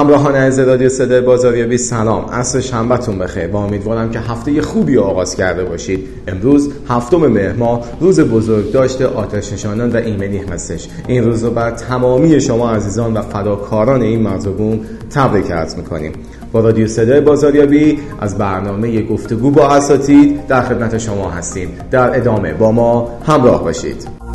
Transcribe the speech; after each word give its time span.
همراهان 0.00 0.34
از 0.34 0.58
رادیو 0.58 0.88
صدای 0.88 1.20
بازاریابی 1.20 1.78
سلام. 1.78 2.24
عصر 2.24 2.60
شنبهتون 2.60 3.18
بخیر. 3.18 3.46
با 3.46 3.64
امیدوارم 3.64 4.10
که 4.10 4.18
هفته 4.18 4.62
خوبی 4.62 4.98
آغاز 4.98 5.36
کرده 5.36 5.64
باشید. 5.64 6.08
امروز 6.28 6.70
هفتم 6.88 7.16
مهر 7.16 7.52
ماه 7.52 7.84
روز 8.00 8.20
بزرگ 8.20 8.72
داشته 8.72 9.06
آتش 9.06 9.52
نشانان 9.52 9.90
و 9.90 9.96
ایمنی 9.96 10.38
هستش. 10.38 10.88
این 11.06 11.24
روز 11.24 11.44
رو 11.44 11.50
بر 11.50 11.70
تمامی 11.70 12.40
شما 12.40 12.70
عزیزان 12.70 13.14
و 13.14 13.22
فداکاران 13.22 14.02
این 14.02 14.22
مرزبون 14.22 14.80
تبریک 15.14 15.50
عرض 15.50 15.76
می‌کنیم. 15.76 16.12
با 16.52 16.60
رادیو 16.60 16.86
صدای 16.86 17.20
بازاریابی 17.20 17.98
از 18.20 18.38
برنامه 18.38 19.02
گفتگو 19.02 19.50
با 19.50 19.68
اساتید 19.68 20.46
در 20.46 20.62
خدمت 20.62 20.98
شما 20.98 21.30
هستیم. 21.30 21.68
در 21.90 22.16
ادامه 22.16 22.54
با 22.54 22.72
ما 22.72 23.18
همراه 23.26 23.64
باشید. 23.64 24.29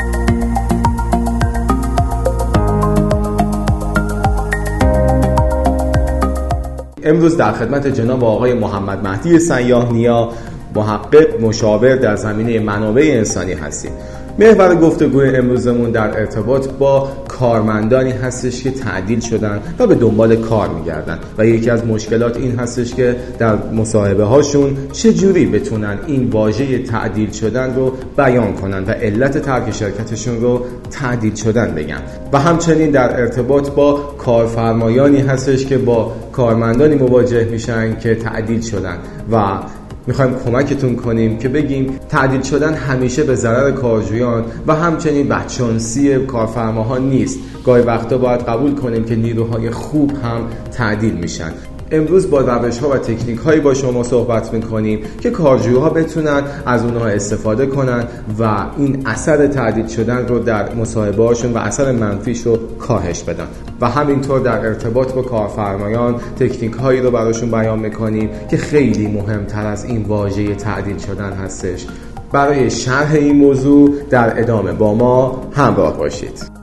امروز 7.06 7.38
در 7.38 7.52
خدمت 7.52 7.88
جناب 7.88 8.24
آقای 8.24 8.54
محمد 8.54 9.08
مهدی 9.08 9.40
سیاه 9.40 9.94
نیا 9.94 10.30
محقق 10.76 11.42
مشاور 11.42 11.96
در 11.96 12.16
زمینه 12.16 12.60
منابع 12.60 13.04
انسانی 13.04 13.54
هستیم. 13.54 13.92
محور 14.40 14.76
گفتگوی 14.76 15.36
امروزمون 15.36 15.92
در 15.92 16.20
ارتباط 16.20 16.68
با 16.68 17.10
کارمندانی 17.28 18.12
هستش 18.12 18.64
که 18.64 18.72
تعدیل 18.72 19.20
شدن 19.20 19.60
و 19.80 19.88
به 19.88 19.96
دنبال 19.96 20.36
کار 20.36 20.70
میگردن. 20.70 21.20
و 21.38 21.46
یکی 21.46 21.70
از 21.70 21.86
مشکلات 21.86 22.38
این 22.38 22.60
هستش 22.60 22.94
که 22.94 23.16
در 23.40 23.56
مصاحبه 23.56 24.24
هاشون 24.24 24.78
چجوری 24.92 25.46
بتونن 25.46 26.00
این 26.08 26.30
واژه 26.30 26.84
تعدیل 26.84 27.32
شدن 27.32 27.76
رو 27.76 27.94
بیان 28.18 28.54
کنن 28.54 28.84
و 28.84 28.92
علت 28.92 29.38
ترک 29.38 29.72
شرکتشون 29.72 30.42
رو 30.42 30.66
تعدیل 30.92 31.36
شدن 31.36 31.76
بگن. 31.76 32.02
و 32.34 32.40
همچنین 32.40 32.92
در 32.92 33.22
ارتباط 33.22 33.70
با 33.70 33.94
کارفرمایانی 34.18 35.22
هستش 35.22 35.66
که 35.66 35.78
با 35.78 36.12
کارمندانی 36.32 36.96
مواجه 36.96 37.44
میشن 37.44 38.00
که 38.00 38.16
تعدیل 38.16 38.62
شدن. 38.62 38.98
و 39.32 39.60
می‌خوایم 40.08 40.36
کمکتون 40.46 40.96
کنیم 40.96 41.38
که 41.38 41.50
بگیم 41.50 42.00
تعدیل 42.10 42.42
شدن 42.42 42.74
همیشه 42.74 43.24
به 43.24 43.36
ضرر 43.36 43.72
کارجویان 43.72 44.46
و 44.68 44.76
همچنین 44.76 45.28
بدشانسی 45.28 46.18
کارفرماها 46.18 46.98
نیست. 46.98 47.40
گاهی 47.66 47.84
وقتا 47.84 48.18
باید 48.18 48.42
قبول 48.42 48.76
کنیم 48.76 49.04
که 49.04 49.16
نیروهای 49.16 49.70
خوب 49.70 50.12
هم 50.24 50.42
تعدیل 50.72 51.14
میشن. 51.14 51.52
امروز 51.92 52.30
با 52.30 52.42
روش 52.42 52.78
ها 52.78 52.90
و 52.90 52.98
تکنیک 52.98 53.40
هایی 53.40 53.60
با 53.60 53.74
شما 53.74 54.04
صحبت 54.04 54.54
می‌کنیم 54.54 55.00
که 55.22 55.30
کارجوها 55.30 55.90
بتونن 55.90 56.44
از 56.66 56.84
اونها 56.84 57.08
استفاده 57.08 57.66
کنن 57.66 58.04
و 58.40 58.66
این 58.78 59.02
اثر 59.06 59.48
تعدیل 59.48 59.88
شدن 59.88 60.28
رو 60.28 60.40
در 60.40 60.74
مصاحبه 60.74 61.24
و 61.24 61.58
اثر 61.58 61.92
منفیش 61.92 62.42
رو 62.42 62.60
کاهش 62.80 63.24
بدن. 63.24 63.48
و 63.82 63.90
همینطور 63.90 64.40
در 64.40 64.66
ارتباط 64.66 65.14
با 65.14 65.22
کارفرمایان 65.22 66.16
تکنیک 66.40 66.74
هایی 66.74 67.02
رو 67.02 67.12
براشون 67.12 67.52
بیان 67.52 67.80
می‌کنیم 67.80 68.30
که 68.52 68.58
خیلی 68.58 69.08
مهمتر 69.08 69.68
از 69.68 69.86
این 69.86 70.04
واژه 70.04 70.56
تعدیل 70.56 70.98
شدن 70.98 71.34
هستش. 71.34 71.86
برای 72.32 72.70
شرح 72.70 73.14
این 73.14 73.36
موضوع 73.36 73.90
در 74.10 74.40
ادامه 74.40 74.72
با 74.72 74.94
ما 74.94 75.42
همراه 75.56 75.98
باشید. 75.98 76.55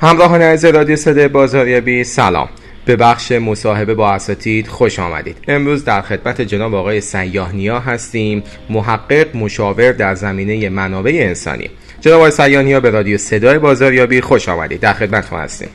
همراهان 0.00 0.42
از 0.42 0.64
رادیو 0.64 0.96
صدای 0.96 1.28
بازاریابی 1.28 2.04
سلام. 2.04 2.48
به 2.86 2.96
بخش 2.96 3.32
مصاحبه 3.32 3.94
با 3.94 4.12
اساتید 4.12 4.66
خوش 4.66 4.98
آمدید. 4.98 5.36
امروز 5.48 5.84
در 5.84 6.02
خدمت 6.02 6.40
جناب 6.40 6.74
آقای 6.74 7.00
سیاه 7.00 7.52
نیا 7.52 7.78
هستیم 7.78 8.42
محقق 8.70 9.36
مشاور 9.36 9.92
در 9.92 10.14
زمینه 10.14 10.68
منابع 10.68 11.10
انسانی. 11.14 11.70
جناب 12.00 12.16
آقای 12.16 12.30
سیاه 12.30 12.62
نیا 12.62 12.80
به 12.80 12.90
رادیو 12.90 13.18
صدای 13.18 13.58
بازاریابی 13.58 14.20
خوش 14.20 14.48
آمدید. 14.48 14.80
در 14.80 14.92
خدمتتون 14.92 15.38
هستیم. 15.38 15.68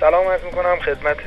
سلام 0.00 0.28
عرض 0.28 0.44
می‌کنم 0.44 0.76
خدمت 0.84 1.18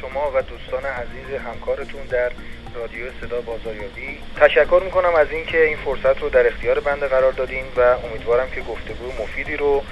شما 0.00 0.32
و 0.34 0.42
دوستان 0.42 0.90
عزیز 0.90 1.40
همکارتون 1.46 2.00
در 2.10 2.30
رادیو 2.74 3.04
صدا 3.20 3.40
بازاریابی 3.40 4.18
تشکر 4.40 4.80
می‌کنم 4.84 5.14
از 5.18 5.26
اینکه 5.30 5.64
این 5.64 5.76
فرصت 5.84 6.22
رو 6.22 6.28
در 6.28 6.46
اختیار 6.46 6.80
بنده 6.80 7.06
قرار 7.06 7.32
دادین 7.32 7.64
و 7.76 7.80
امیدوارم 8.10 8.46
که 8.54 8.60
گفتگو 8.60 9.22
مفیدی 9.22 9.56
رو 9.56 9.82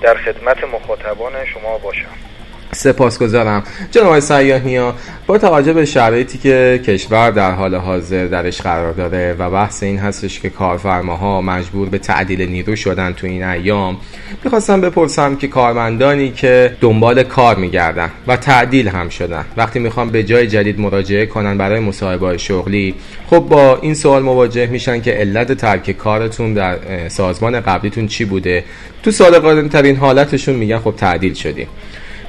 در 0.00 0.14
خدمت 0.14 0.64
مخاطبان 0.64 1.32
شما 1.46 1.78
باشم. 1.78 2.29
سپاسگزارم. 2.72 3.62
جناب 3.90 4.20
سیاهی 4.20 4.92
با 5.26 5.38
توجه 5.38 5.72
به 5.72 5.84
شرایطی 5.84 6.38
که 6.38 6.80
کشور 6.86 7.30
در 7.30 7.50
حال 7.50 7.74
حاضر 7.74 8.26
درش 8.26 8.60
قرار 8.60 8.92
داره 8.92 9.36
و 9.38 9.50
بحث 9.50 9.82
این 9.82 9.98
هستش 9.98 10.40
که 10.40 10.50
کارفرماها 10.50 11.40
مجبور 11.40 11.88
به 11.88 11.98
تعدیل 11.98 12.50
نیرو 12.50 12.76
شدن 12.76 13.12
تو 13.12 13.26
این 13.26 13.44
ایام 13.44 13.96
می‌خواستم 14.44 14.80
بپرسم 14.80 15.36
که 15.36 15.48
کارمندانی 15.48 16.30
که 16.30 16.76
دنبال 16.80 17.22
کار 17.22 17.56
میگردن 17.56 18.10
و 18.26 18.36
تعدیل 18.36 18.88
هم 18.88 19.08
شدن 19.08 19.44
وقتی 19.56 19.78
می‌خوام 19.78 20.10
به 20.10 20.22
جای 20.22 20.46
جدید 20.46 20.80
مراجعه 20.80 21.26
کنن 21.26 21.58
برای 21.58 21.80
مصاحبه 21.80 22.38
شغلی 22.38 22.94
خب 23.26 23.38
با 23.38 23.78
این 23.82 23.94
سوال 23.94 24.22
مواجه 24.22 24.66
میشن 24.66 25.00
که 25.00 25.12
علت 25.12 25.52
ترک 25.52 25.90
کارتون 25.90 26.54
در 26.54 26.78
سازمان 27.08 27.60
قبلیتون 27.60 28.06
چی 28.06 28.24
بوده؟ 28.24 28.64
تو 29.02 29.10
صادقانه 29.10 29.68
ترین 29.68 29.96
حالتشون 29.96 30.54
میگن 30.54 30.78
خب 30.78 30.94
تعدیل 30.96 31.34
شدیم 31.34 31.66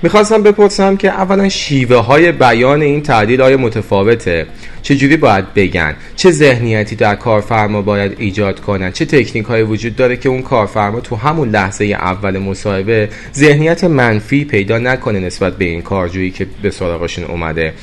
می‌خواستم 0.04 0.44
بپرسم 0.44 0.98
که 0.98 1.10
اولا 1.10 1.50
شیوه 1.50 1.98
های 1.98 2.32
بیان 2.32 2.82
این 2.82 3.02
تعدیل 3.02 3.42
های 3.42 3.56
متفاوته؟ 3.56 4.46
چجوری 4.82 5.18
باید 5.18 5.54
بگن؟ 5.54 5.96
چه 6.16 6.32
ذهنیتی 6.32 6.96
در 6.96 7.16
کارفرما 7.16 7.82
باید 7.82 8.16
ایجاد 8.18 8.60
کنن؟ 8.60 8.92
چه 8.92 9.06
تکنیک 9.06 9.46
های 9.46 9.64
وجود 9.64 9.96
داره 9.96 10.18
که 10.18 10.30
اون 10.30 10.42
کارفرما 10.42 11.00
تو 11.00 11.16
همون 11.16 11.50
لحظه 11.50 11.86
اول 11.86 12.38
مصاحبه 12.38 13.10
ذهنیت 13.36 13.84
منفی 13.84 14.46
پیدا 14.46 14.78
نکنه 14.78 15.20
نسبت 15.20 15.58
به 15.58 15.66
این 15.66 15.82
کارجویی 15.82 16.32
که 16.32 16.48
به 16.62 16.70
سراغشون 16.70 17.24
اومده؟ 17.24 17.74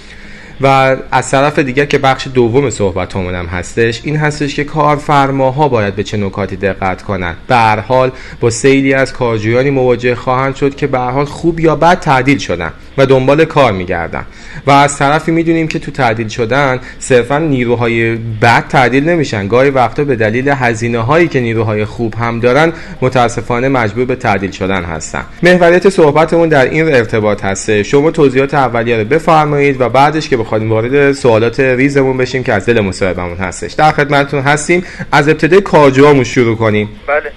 و 0.60 0.96
از 1.10 1.30
طرف 1.30 1.58
دیگر 1.58 1.84
که 1.84 1.98
بخش 1.98 2.28
دوم 2.34 2.70
صحبت 2.70 3.16
هم 3.16 3.46
هستش 3.46 4.00
این 4.04 4.16
هستش 4.16 4.54
که 4.54 4.64
کارفرماها 4.64 5.68
باید 5.68 5.96
به 5.96 6.02
چه 6.02 6.16
نکاتی 6.16 6.56
دقت 6.56 7.02
کنند. 7.02 7.36
به 7.48 7.56
هر 7.56 7.80
حال 7.80 8.10
با 8.40 8.50
سیلی 8.50 8.94
از 8.94 9.12
کارجویانی 9.12 9.70
مواجه 9.70 10.14
خواهند 10.14 10.56
شد 10.56 10.76
که 10.76 10.86
به 10.86 10.98
حال 10.98 11.24
خوب 11.24 11.60
یا 11.60 11.76
بد 11.76 12.00
تعدیل 12.00 12.38
شدن 12.38 12.72
و 12.98 13.06
دنبال 13.06 13.44
کار 13.44 13.72
میگردن. 13.72 14.24
و 14.66 14.70
از 14.70 14.96
طرفی 14.96 15.32
می‌دونیم 15.32 15.68
که 15.68 15.78
تو 15.78 15.90
تعدیل 15.90 16.28
شدن 16.28 16.80
صرفا 16.98 17.38
نیروهای 17.38 18.14
بد 18.14 18.68
تعدیل 18.68 19.08
نمیشن. 19.08 19.48
گاهی 19.48 19.70
وقتا 19.70 20.04
به 20.04 20.16
دلیل 20.16 20.48
هزینه 20.48 20.98
هایی 20.98 21.28
که 21.28 21.40
نیروهای 21.40 21.84
خوب 21.84 22.14
هم 22.14 22.40
دارن 22.40 22.72
متاسفانه 23.00 23.68
مجبور 23.68 24.04
به 24.04 24.14
تعدیل 24.14 24.50
شدن 24.50 24.84
هستن. 24.84 25.24
محوریت 25.42 25.88
صحبتمون 25.88 26.48
در 26.48 26.70
این 26.70 26.94
ارتباط 26.94 27.44
هسته 27.44 27.82
شما 27.82 28.10
توضیحات 28.10 28.54
اولیه 28.54 28.96
رو 28.96 29.04
بفرمایید 29.04 29.80
و 29.80 29.88
بعدش 29.88 30.28
که 30.28 30.36
بخوایم 30.48 30.72
وارد 30.72 31.12
سوالات 31.12 31.60
ریزمون 31.60 32.16
بشیم 32.16 32.44
که 32.44 32.52
از 32.52 32.66
دل 32.66 32.80
مصاحبهمون 32.80 33.36
هستش. 33.36 33.72
در 33.72 33.92
خدمتتون 33.92 34.40
هستیم. 34.40 34.84
از 35.12 35.28
ابتدای 35.28 35.60
کارجوامون 35.60 36.24
شروع 36.24 36.56
کنیم. 36.56 37.00
بله. 37.06 37.32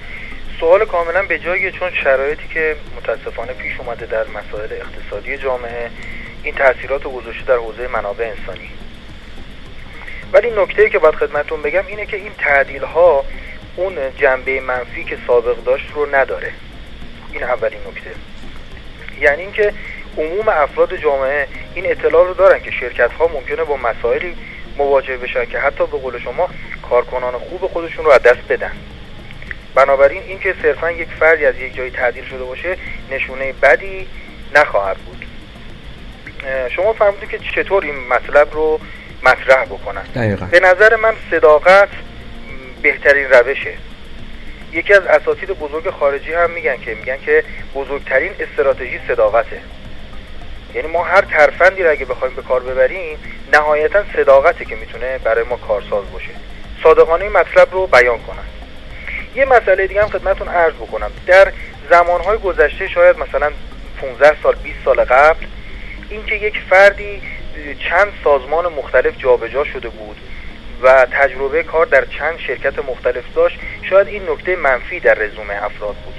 سوال 0.59 0.85
کاملا 0.85 1.23
به 1.23 1.39
جاییه 1.39 1.71
چون 1.71 1.89
شرایطی 2.03 2.43
که 2.53 2.75
متاسفانه 2.97 3.53
پیش 3.53 3.79
اومده 3.79 4.05
در 4.05 4.23
مسائل 4.23 4.69
اقتصادی 4.71 5.37
جامعه 5.37 5.89
این 6.43 6.55
تاثیرات 6.55 7.03
رو 7.03 7.11
گذاشته 7.11 7.45
در 7.45 7.55
حوزه 7.55 7.87
منابع 7.87 8.25
انسانی. 8.39 8.69
ولی 10.33 10.47
نکته 10.57 10.89
که 10.89 10.99
باید 10.99 11.15
خدمتون 11.15 11.61
بگم 11.61 11.83
اینه 11.87 12.05
که 12.05 12.17
این 12.17 12.31
تعدیل 12.37 12.83
ها 12.83 13.25
اون 13.75 13.93
جنبه 14.17 14.61
منفی 14.61 15.03
که 15.03 15.17
سابق 15.27 15.63
داشت 15.63 15.91
رو 15.95 16.15
نداره. 16.15 16.51
این 17.33 17.43
اولین 17.43 17.79
نکته. 17.87 18.11
یعنی 19.21 19.41
اینکه 19.41 19.73
عموم 20.17 20.49
افراد 20.49 20.95
جامعه 20.95 21.47
این 21.75 21.91
اطلاع 21.91 22.27
رو 22.27 22.33
دارن 22.33 22.59
که 22.59 22.71
شرکت 22.71 23.11
ها 23.11 23.27
ممکنه 23.27 23.63
با 23.63 23.77
مسائلی 23.77 24.35
مواجه 24.77 25.17
بشن 25.17 25.45
که 25.45 25.59
حتی 25.59 25.85
به 25.85 25.97
قول 25.97 26.19
شما 26.19 26.49
کارکنان 26.89 27.33
خوب 27.33 27.67
خودشون 27.67 28.05
رو 28.05 28.11
از 28.11 28.21
دست 28.21 28.47
بدن. 28.49 28.71
بنابراین 29.75 30.23
اینکه 30.23 30.55
صرفا 30.61 30.91
یک 30.91 31.07
فردی 31.19 31.45
از 31.45 31.59
یک 31.59 31.75
جایی 31.75 31.91
تعدیل 31.91 32.25
شده 32.25 32.43
باشه 32.43 32.77
نشونه 33.11 33.53
بدی 33.53 34.07
نخواهد 34.55 34.97
بود. 34.97 35.25
شما 36.69 36.93
فرمودید 36.93 37.29
که 37.29 37.39
چطور 37.55 37.83
این 37.83 38.07
مطلب 38.07 38.53
رو 38.53 38.79
مطرح 39.23 39.65
بکنن. 39.65 40.03
دقیقا. 40.15 40.45
به 40.45 40.59
نظر 40.59 40.95
من 40.95 41.13
صداقت 41.31 41.89
بهترین 42.81 43.25
روشه. 43.29 43.73
یکی 44.73 44.93
از 44.93 45.05
اساتید 45.05 45.49
بزرگ 45.49 45.89
خارجی 45.89 46.33
هم 46.33 46.51
میگن 46.51 46.77
که 46.77 46.95
میگن 46.95 47.17
که 47.25 47.43
بزرگترین 47.75 48.31
استراتژی 48.39 48.99
صداقته. 49.07 49.61
یعنی 50.75 50.87
ما 50.87 51.03
هر 51.03 51.21
ترفندی 51.21 51.83
رو 51.83 51.91
اگه 51.91 52.05
بخوایم 52.05 52.35
به 52.35 52.41
کار 52.41 52.59
ببریم 52.59 53.17
نهایتا 53.53 54.03
صداقته 54.15 54.65
که 54.65 54.75
می‌تونه 54.75 55.17
برای 55.17 55.43
ما 55.43 55.55
کارساز 55.57 56.03
باشه. 56.13 56.29
صادقانه 56.83 57.29
مطلب 57.29 57.67
رو 57.71 57.87
بیان 57.87 58.19
کنن. 58.19 58.45
یه 59.35 59.45
مسئله 59.45 59.87
دیگه 59.87 60.01
هم 60.01 60.09
خدمتون 60.09 60.47
عرض 60.47 60.73
بکنم. 60.73 61.11
در 61.27 61.51
زمانهای 61.89 62.37
گذشته 62.37 62.87
شاید 62.87 63.17
مثلا 63.17 63.51
15 64.01 64.37
سال 64.43 64.55
20 64.55 64.77
سال 64.85 65.03
قبل 65.03 65.45
اینکه 66.09 66.35
یک 66.35 66.59
فردی 66.69 67.21
چند 67.89 68.13
سازمان 68.23 68.67
مختلف 68.67 69.17
جابجا 69.17 69.63
شده 69.63 69.89
بود 69.89 70.17
و 70.81 71.07
تجربه 71.11 71.63
کار 71.63 71.85
در 71.85 72.05
چند 72.05 72.39
شرکت 72.39 72.79
مختلف 72.79 73.23
داشت 73.35 73.59
شاید 73.89 74.07
این 74.07 74.29
نکته 74.29 74.55
منفی 74.55 74.99
در 74.99 75.13
رزومه 75.13 75.63
افراد 75.63 75.95
بود. 75.95 76.15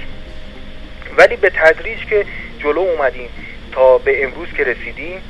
ولی 1.17 1.35
به 1.35 1.49
تدریج 1.49 2.05
که 2.05 2.25
جلو 2.59 2.79
اومدیم 2.79 3.29
تا 3.75 3.97
به 3.97 4.23
امروز 4.23 4.47
که 4.57 4.63
رسیدیم 4.63 5.21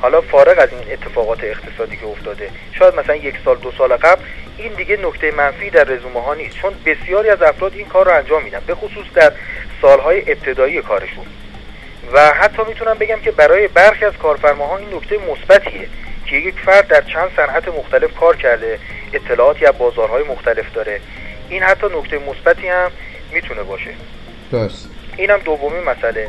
حالا 0.00 0.20
فارغ 0.20 0.58
از 0.58 0.68
این 0.72 0.92
اتفاقات 0.92 1.44
اقتصادی 1.44 1.96
که 1.96 2.06
افتاده 2.06 2.50
شاید 2.72 2.94
مثلا 2.94 3.16
یک 3.16 3.34
سال 3.44 3.56
دو 3.56 3.72
سال 3.78 3.96
قبل 3.96 4.22
این 4.58 4.72
دیگه 4.72 4.96
نکته 4.96 5.30
منفی 5.30 5.70
در 5.70 5.84
رزومه 5.84 6.22
ها 6.22 6.34
نیست. 6.34 6.56
چون 6.56 6.74
بسیاری 6.86 7.28
از 7.28 7.42
افراد 7.42 7.72
این 7.74 7.86
کار 7.86 8.06
رو 8.06 8.12
انجام 8.12 8.42
میدن 8.42 8.62
به 8.66 8.74
خصوص 8.74 9.06
در 9.14 9.32
سالهای 9.82 10.32
ابتدایی 10.32 10.82
کارشون. 10.82 11.26
و 12.12 12.32
حتی 12.32 12.62
می‌تونم 12.68 12.94
بگم 12.98 13.20
که 13.20 13.30
برای 13.30 13.68
برخی 13.68 14.04
از 14.04 14.12
کارفرماها 14.22 14.76
این 14.76 14.94
نکته 14.94 15.18
مثبتیه 15.18 15.88
که 16.26 16.36
یک 16.36 16.54
فرد 16.54 16.88
در 16.88 17.00
چند 17.00 17.30
صنعت 17.36 17.68
مختلف 17.68 18.14
کار 18.14 18.36
کرده 18.36 18.78
اطلاعاتی 19.12 19.66
از 19.66 19.78
بازارهای 19.78 20.22
مختلف 20.22 20.72
داره. 20.74 21.00
این 21.48 21.62
حتی 21.62 21.86
نکته 21.86 22.18
مثبتی 22.18 22.68
هم 22.68 22.90
می‌تونه 23.32 23.62
باشه. 23.62 23.90
درست. 24.52 24.90
اینم 25.16 25.38
دومی 25.38 25.80
مسئله. 25.80 26.28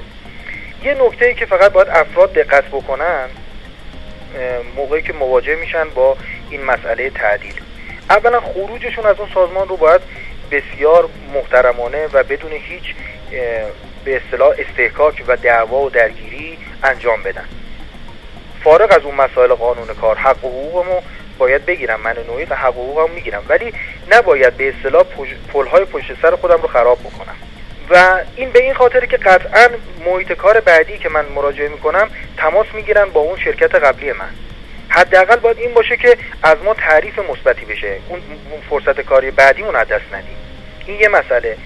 یه 0.84 0.94
نکته 0.94 1.26
ای 1.26 1.34
که 1.34 1.46
فقط 1.46 1.72
باید 1.72 1.90
افراد 1.90 2.34
دقت 2.34 2.64
بکنن 2.64 3.30
موقعی 4.76 5.02
که 5.02 5.14
مواجه 5.14 5.56
میشن 5.56 5.90
با 5.90 6.18
این 6.50 6.64
مسئله 6.64 7.10
تعدیل 7.10 7.54
اولا 8.10 8.42
خروجشون 8.42 9.06
از 9.06 9.20
اون 9.20 9.30
سازمان 9.34 9.68
رو 9.68 9.78
باید 9.78 10.02
بسیار 10.52 11.10
محترمانه 11.34 12.08
و 12.14 12.24
بدون 12.24 12.52
هیچ 12.52 12.96
به 14.06 14.16
اصطلاح 14.18 14.54
استحکاک 14.58 15.24
و 15.28 15.38
دعوا 15.38 15.82
و 15.82 15.90
درگیری 15.90 16.58
انجام 16.84 17.24
بدن. 17.24 17.46
فارغ 18.64 18.92
از 18.92 19.02
اون 19.04 19.16
مسائل 19.16 19.54
قانون 19.54 19.88
کار 19.88 20.18
حق 20.18 20.46
و 20.46 20.50
حقوقمو 20.50 21.02
باید 21.38 21.66
بگیرم 21.66 22.02
من 22.02 22.16
نوعی 22.28 22.46
حق 22.46 22.78
و 22.78 22.84
حقوقم 22.84 23.14
می‌گیرم. 23.14 23.44
ولی 23.50 23.74
نباید 24.12 24.58
به 24.58 24.70
اصطلاح 24.70 25.04
پلهای 25.54 25.86
پشت 25.86 26.22
سر 26.22 26.36
خودم 26.36 26.62
رو 26.62 26.68
خراب 26.68 27.00
بکنم. 27.00 27.36
و 27.90 28.20
این 28.36 28.50
به 28.50 28.64
این 28.64 28.74
خاطر 28.74 29.06
که 29.06 29.18
قطعا 29.18 29.68
محیط 30.06 30.34
کار 30.34 30.60
بعدی 30.60 30.98
که 30.98 31.10
من 31.10 31.26
مراجعه 31.26 31.70
می‌کنم 31.70 32.10
تماس 32.38 32.68
می‌گیرن 32.74 33.06
با 33.06 33.20
اون 33.20 33.40
شرکت 33.40 33.76
قبلی 33.76 34.12
من. 34.12 34.30
حداقل 34.90 35.36
باید 35.36 35.58
این 35.58 35.74
باشه 35.74 35.98
که 35.98 36.18
از 36.44 36.58
ما 36.66 36.74
تعریف 36.74 37.20
مثبتی 37.20 37.66
بشه. 37.66 37.98
اون 38.10 38.22
فرصت 38.70 39.02
کاری 39.02 39.32
بعدیمون 39.32 39.76
از 39.76 39.88
دست 39.88 40.14
ندیم. 40.14 40.38
این 40.86 41.00
یه 41.00 41.08
مسئله. 41.08 41.58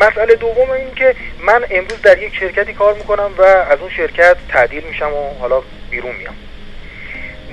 مسئله 0.00 0.34
دوم 0.34 0.70
این 0.70 0.94
که 0.94 1.14
من 1.40 1.64
امروز 1.70 2.02
در 2.02 2.22
یک 2.22 2.36
شرکتی 2.36 2.74
کار 2.74 2.94
می‌کنم 2.94 3.30
و 3.38 3.42
از 3.42 3.78
اون 3.80 3.90
شرکت 3.90 4.36
تعدیل 4.48 4.84
میشم 4.84 5.12
و 5.12 5.38
حالا 5.40 5.62
بیرون 5.90 6.16
میام. 6.16 6.34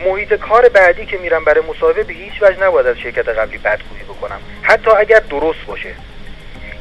محیط 0.05 0.33
کار 0.33 0.69
بعدی 0.69 1.05
که 1.05 1.17
میرم 1.17 1.43
برای 1.43 1.63
مصاحبه 1.69 2.03
به 2.03 2.13
هیچ 2.13 2.33
وجه 2.41 2.63
نباید 2.63 2.87
از 2.87 2.97
شرکت 2.99 3.29
قبلی 3.29 3.57
بدگویی 3.57 4.03
بکنم. 4.03 4.39
حتی 4.61 4.91
اگر 4.91 5.19
درست 5.19 5.65
باشه. 5.67 5.93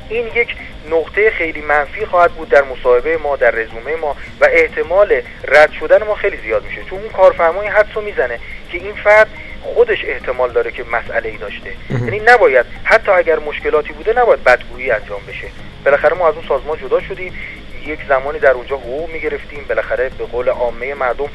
این 0.08 0.26
یک 0.34 0.56
نقطه 0.90 1.30
خیلی 1.30 1.60
منفی 1.60 2.06
خواهد 2.06 2.32
بود 2.32 2.48
در 2.48 2.62
مصاحبه 2.62 3.16
ما 3.16 3.36
در 3.36 3.50
رزومه 3.50 3.96
ما 3.96 4.16
و 4.40 4.48
احتمال 4.52 5.20
رد 5.48 5.72
شدن 5.72 6.02
ما 6.02 6.14
خیلی 6.14 6.36
زیاد 6.36 6.64
میشه. 6.64 6.84
چون 6.90 6.98
اون 6.98 7.08
کارفرمای 7.08 7.66
حدسو 7.66 8.00
می‌زنه 8.00 8.38
که 8.72 8.78
این 8.78 8.94
فرد 8.94 9.28
خودش 9.62 10.04
احتمال 10.04 10.52
داره 10.52 10.70
که 10.70 10.84
مسئله 10.84 11.28
ای 11.28 11.36
داشته 11.36 11.72
یعنی 11.90 12.20
نباید 12.26 12.66
حتی 12.84 13.10
اگر 13.10 13.38
مشکلاتی 13.38 13.92
بوده 13.92 14.12
نباید 14.12 14.44
بدگویی 14.44 14.90
انجام 14.90 15.20
بشه. 15.28 15.46
بالاخره 15.84 16.16
ما 16.16 16.28
از 16.28 16.34
اون 16.34 16.44
سازمان 16.48 16.78
جدا 16.78 17.00
شدیم. 17.00 17.38
یک 17.86 17.98
زمانی 18.08 18.38
در 18.38 18.50
اونجا 18.50 18.76
حقوق 18.76 19.10
می‌گرفتیم. 19.12 19.64
بالاخره 19.68 20.08
به 20.18 20.24
قول 20.24 20.48
عامه 20.48 20.94
مردم 20.94 21.28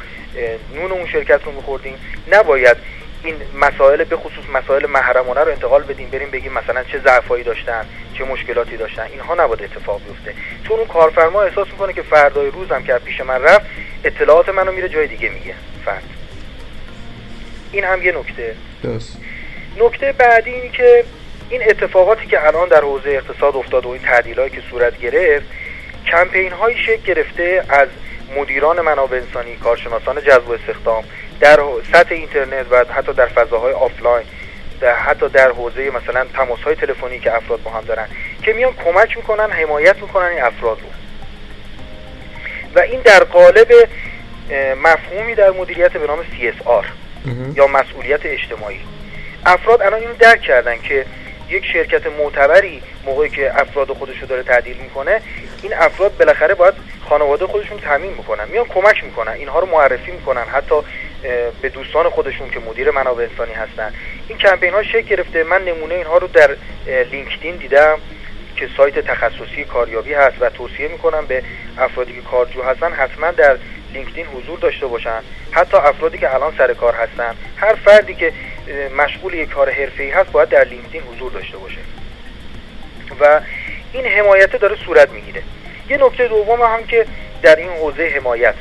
نون 0.75 0.91
اون 0.91 1.07
شرکت 1.07 1.43
رو 1.45 1.51
میخوردیم. 1.51 1.93
نباید 2.31 2.77
این 3.23 3.35
مسائل 3.61 4.03
به 4.03 4.17
خصوص 4.17 4.45
مسائل 4.53 4.85
محرمانه 4.85 5.41
رو 5.41 5.51
انتقال 5.51 5.83
بدیم 5.83 6.09
بریم 6.09 6.31
بگیم 6.31 6.53
مثلا 6.53 6.83
چه 6.83 6.99
ضعفایی 6.99 7.43
داشتن 7.43 7.85
چه 8.13 8.23
مشکلاتی 8.23 8.77
داشتن 8.77 9.03
اینها 9.03 9.35
نباید 9.35 9.63
اتفاق 9.63 10.01
بیفته. 10.03 10.33
چون 10.67 10.77
اون 10.77 10.87
کارفرما 10.87 11.41
احساس 11.41 11.67
می‌کنه 11.67 11.93
که 11.93 12.01
فردای 12.01 12.51
روزم 12.51 12.83
که 12.83 12.93
پیش 12.93 13.21
من 13.21 13.41
رفت 13.41 13.65
اطلاعات 14.03 14.49
منو 14.49 14.71
میره 14.71 14.89
جای 14.89 15.07
دیگه 15.07 15.29
میگه. 15.29 15.53
فرد 15.85 16.03
این 17.71 17.83
هم 17.83 18.03
یه 18.03 18.11
نکته. 18.11 18.55
درست. 18.83 19.17
نکته 19.79 20.11
بعدی 20.11 20.51
اینی 20.51 20.69
که 20.69 21.03
این 21.49 21.61
اتفاقاتی 21.69 22.25
که 22.25 22.47
الان 22.47 22.69
در 22.69 22.81
حوزه 22.81 23.09
اقتصاد 23.09 23.55
افتاد 23.55 23.85
و 23.85 23.89
این 23.89 24.01
تعدیلایی 24.01 24.49
که 24.49 24.61
صورت 24.69 24.99
گرفت 24.99 25.45
کمپین 26.11 26.51
هایی 26.51 26.77
شکل 26.77 27.01
گرفته 27.13 27.63
از 27.69 27.87
مدیران 28.37 28.81
منابع 28.81 29.17
انسانی 29.17 29.55
کارشناسان 29.55 30.21
جذب 30.21 30.51
استخدام 30.51 31.03
در 31.39 31.59
سطح 31.93 32.15
اینترنت 32.15 32.65
و 32.71 32.85
حتی 32.93 33.13
در 33.13 33.25
فضاهای 33.27 33.73
آفلاین 33.73 34.25
در 34.81 34.95
حتی 34.95 35.29
در 35.29 35.51
حوزه 35.51 35.89
مثلا 35.89 36.25
تماس 36.33 36.59
های 36.59 36.75
تلفنی 36.75 37.19
که 37.19 37.35
افراد 37.35 37.63
با 37.63 37.71
هم 37.71 37.83
دارن 37.83 38.07
که 38.43 38.53
میان 38.53 38.73
کمک 38.85 39.17
می‌کنن 39.17 39.51
حمایت 39.51 39.95
می‌کنن 40.01 40.25
این 40.25 40.41
افراد 40.41 40.77
رو. 40.81 40.87
و 42.75 42.79
این 42.79 43.01
در 43.01 43.23
قالب 43.23 43.73
مفهومی 44.83 45.35
در 45.35 45.51
مدیریت 45.51 45.91
به 45.91 46.07
نام 46.07 46.19
CSR 46.23 46.85
یا 47.55 47.67
مسئولیت 47.67 48.25
اجتماعی. 48.25 48.79
افراد 49.45 49.81
الان 49.81 49.99
اینو 49.99 50.13
درک 50.13 50.41
کردن 50.41 50.77
که 50.77 51.05
یک 51.49 51.65
شرکت 51.65 52.07
معتبری 52.07 52.81
موقعی 53.05 53.29
که 53.29 53.61
افراد 53.61 53.91
خودش 53.91 54.19
رو 54.21 54.27
داره 54.27 54.43
تعدیل 54.43 54.77
می‌کنه 54.77 55.21
این 55.63 55.73
افراد 55.73 56.17
بالاخره 56.17 56.53
باید 56.53 56.73
خانواده 57.09 57.45
خودشون 57.47 57.79
تامین 57.79 58.13
می‌کنن 58.13 58.47
میان 58.51 58.65
کمک 58.65 59.03
می‌کنن 59.03 59.31
اینها 59.31 59.59
رو 59.59 59.65
معرفی 59.65 60.11
می‌کنن 60.11 60.41
حتی 60.41 60.75
به 61.61 61.69
دوستان 61.69 62.09
خودشون 62.09 62.49
که 62.49 62.59
مدیر 62.59 62.91
منابع 62.91 63.23
انسانی 63.23 63.53
هستن. 63.53 63.93
این 64.27 64.37
کمپین 64.37 64.73
ها 64.73 64.83
شکل 64.83 65.01
گرفته. 65.01 65.43
من 65.43 65.65
نمونه 65.65 65.95
اینها 65.95 66.17
رو 66.17 66.27
در 66.27 66.55
لینکدین 67.11 67.55
دیدم 67.55 67.99
که 68.55 68.69
سایت 68.77 68.99
تخصصی 68.99 69.63
کاریابی 69.63 70.13
هست 70.13 70.35
و 70.39 70.49
توصیه 70.49 70.87
می‌کنم 70.87 71.25
به 71.25 71.43
افرادی 71.77 72.13
که 72.13 72.21
کارجو 72.21 72.63
هستن 72.63 72.91
حتما 72.91 73.31
در 73.31 73.57
لینکدین 73.93 74.25
حضور 74.25 74.59
داشته 74.59 74.87
باشن. 74.87 75.21
حتی 75.51 75.77
افرادی 75.77 76.17
که 76.17 76.35
الان 76.35 76.53
سر 76.57 76.73
کار 76.73 76.95
هستن. 76.95 77.35
هر 77.57 77.75
فردی 77.75 78.15
که 78.15 78.33
مشغول 78.97 79.33
یک 79.33 79.49
کار 79.49 79.69
حرفه‌ای 79.69 80.09
هست 80.09 80.31
باید 80.31 80.49
در 80.49 80.63
لینکدین 80.63 81.01
حضور 81.01 81.31
داشته 81.31 81.57
باشه. 81.57 81.77
و 83.19 83.41
این 83.93 84.05
حمایت 84.05 84.55
داره 84.55 84.75
صورت 84.85 85.09
می‌گیره. 85.09 85.41
یه 85.89 85.97
نکته 85.97 86.27
دوم 86.27 86.61
هم 86.61 86.83
که 86.83 87.05
در 87.41 87.55
این 87.55 87.69
حوزه 87.69 88.13
حمایت 88.15 88.55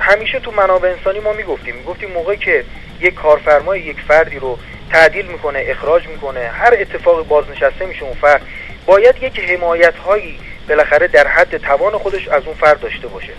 همیشه 0.00 0.40
تو 0.40 0.50
منابع 0.50 0.88
انسانی 0.88 1.20
ما 1.20 1.32
می‌گفتیم. 1.32 1.74
می‌گفتیم 1.74 2.10
موقعی 2.10 2.36
که 2.36 2.64
یک 3.00 3.14
کارفرمای 3.14 3.80
یک 3.80 4.00
فردی 4.08 4.38
رو 4.38 4.58
تعدیل 4.90 5.26
می‌کنه 5.26 5.64
اخراج 5.68 6.06
می‌کنه 6.08 6.40
هر 6.40 6.74
اتفاق 6.74 7.26
بازنشسته 7.28 7.86
میشه 7.86 8.02
اون 8.02 8.14
فرد 8.14 8.42
باید 8.86 9.22
یک 9.22 9.40
حمایت 9.40 9.96
هایی 9.96 10.38
بالاخره 10.68 11.08
در 11.08 11.26
حد 11.26 11.56
توان 11.56 11.92
خودش 11.98 12.28
از 12.28 12.42
اون 12.46 12.54
فرد 12.54 12.80
داشته 12.80 13.06
باشه. 13.06 13.32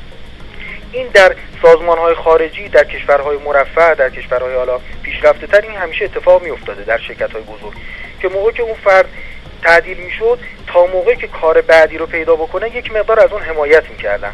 این 0.91 1.07
در 1.07 1.35
سازمان 1.61 1.97
های 1.97 2.15
خارجی 2.15 2.69
در 2.69 2.83
کشورهای 2.83 3.37
مرفع 3.37 3.93
در 3.93 4.09
کشورهای 4.09 4.55
حالا 4.55 4.79
پیشرفته 5.03 5.47
تر 5.47 5.61
این 5.61 5.71
همیشه 5.71 6.05
اتفاق 6.05 6.43
می 6.43 6.49
افتاده 6.49 6.83
در 6.83 6.97
شرکت 6.97 7.31
های 7.31 7.41
بزرگ. 7.41 7.73
که 8.21 8.27
موقعی 8.27 8.53
که 8.53 8.63
اون 8.63 8.73
فرد 8.83 9.05
تعدیل 9.63 9.97
می‌شد 9.97 10.39
تا 10.67 10.85
موقعی 10.85 11.15
که 11.15 11.27
کار 11.27 11.61
بعدی 11.61 11.97
رو 11.97 12.05
پیدا 12.05 12.35
بکنه 12.35 12.75
یک 12.75 12.91
مقدار 12.91 13.19
از 13.19 13.31
اون 13.31 13.41
حمایت 13.41 13.89
می‌کردن. 13.89 14.33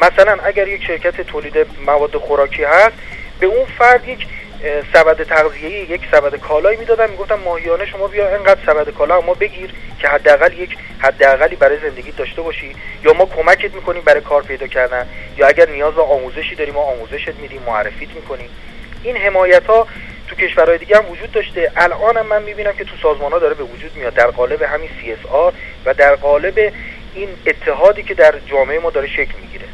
مثلا 0.00 0.38
اگر 0.44 0.68
یک 0.68 0.84
شرکت 0.84 1.20
تولید 1.20 1.66
مواد 1.86 2.16
خوراکی 2.16 2.64
هست 2.64 2.96
به 3.40 3.46
اون 3.46 3.64
فرد 3.78 4.08
یک 4.08 4.26
سبد 4.92 5.22
تغذیه‌ای 5.22 5.72
یک 5.72 6.00
سبد 6.12 6.36
کالایی 6.36 6.78
می‌دادن. 6.78 7.10
می‌گفتن 7.10 7.34
ماهیانه 7.34 7.86
شما 7.86 8.06
بیا 8.06 8.28
اینقدر 8.28 8.60
سبد 8.66 8.90
کالا 8.90 9.20
ما 9.20 9.34
بگیر 9.34 9.70
که 9.98 10.08
حداقل 10.08 10.58
یک 10.58 10.76
حداقلی 10.98 11.56
برای 11.56 11.78
زندگی 11.78 12.10
داشته 12.10 12.42
باشی. 12.42 12.74
یا 13.04 13.12
ما 13.12 13.26
کمکت 13.26 13.74
می‌کنیم 13.74 14.02
برای 14.02 14.20
کار 14.20 14.42
پیدا 14.42 14.66
کردن. 14.66 15.06
یا 15.36 15.46
اگر 15.46 15.68
نیاز 15.68 15.94
به 15.94 16.02
آموزشی 16.02 16.54
داری 16.54 16.70
ما 16.70 16.80
آموزشت 16.80 17.34
میدیم 17.34 17.62
معرفیت 17.66 18.10
می‌کنیم. 18.14 18.48
این 19.02 19.16
حمایت 19.16 19.66
ها 19.66 19.86
تو 20.28 20.36
کشورهای 20.36 20.78
دیگه 20.78 20.96
هم 20.96 21.10
وجود 21.10 21.32
داشته. 21.32 21.72
الان 21.76 22.16
هم 22.16 22.26
من 22.26 22.42
می‌بینم 22.42 22.72
که 22.72 22.84
تو 22.84 22.96
سازمان 23.02 23.32
ها 23.32 23.38
داره 23.38 23.54
به 23.54 23.64
وجود 23.64 23.96
میاد. 23.96 24.14
در 24.14 24.26
قالب 24.26 24.62
همین 24.62 24.88
CSR 24.88 25.52
و 25.84 25.94
در 25.94 26.14
قالب 26.14 26.72
این 27.14 27.28
اتحادی 27.46 28.02
که 28.02 28.14
در 28.14 28.34
جامعه 28.46 28.78
ما 28.78 28.90
داره 28.90 29.06
شکل 29.06 29.34
می‌گیره. 29.40 29.64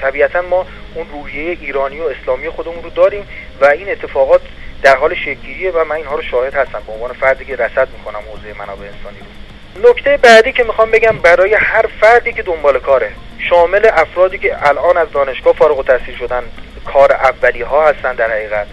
طبیعتا 0.00 0.42
ما 0.42 0.66
اون 0.94 1.06
روحیه 1.12 1.58
ایرانی 1.60 2.00
و 2.00 2.04
اسلامی 2.04 2.48
خودمون 2.48 2.82
رو 2.82 2.90
داریم 2.90 3.28
و 3.60 3.64
این 3.66 3.88
اتفاقات 3.88 4.40
در 4.82 4.96
حال 4.96 5.14
شکلگیریه 5.14 5.70
و 5.70 5.84
من 5.84 5.96
اینها 5.96 6.14
رو 6.14 6.22
شاهد 6.22 6.54
هستم. 6.54 6.82
به 6.86 6.92
عنوان 6.92 7.12
فردی 7.12 7.44
که 7.44 7.56
رصد 7.56 7.88
می‌کنم 7.98 8.20
حوزه 8.32 8.58
منابع 8.58 8.86
انسانی 8.86 9.18
رو. 9.18 9.90
نکته 9.90 10.16
بعدی 10.16 10.52
که 10.52 10.64
می‌خوام 10.64 10.90
بگم 10.90 11.18
برای 11.18 11.54
هر 11.54 11.86
فردی 12.00 12.32
که 12.32 12.42
دنبال 12.42 12.78
کاره 12.78 13.10
شامل 13.38 13.90
افرادی 13.92 14.38
که 14.38 14.68
الان 14.68 14.96
از 14.96 15.12
دانشگاه 15.12 15.54
فارغ 15.54 15.78
التحصیل 15.78 16.16
شدن 16.16 16.42
کار 16.84 17.12
اولی 17.12 17.62
ها 17.62 17.88
هستن 17.88 18.14
در 18.14 18.30
حقیقت. 18.30 18.66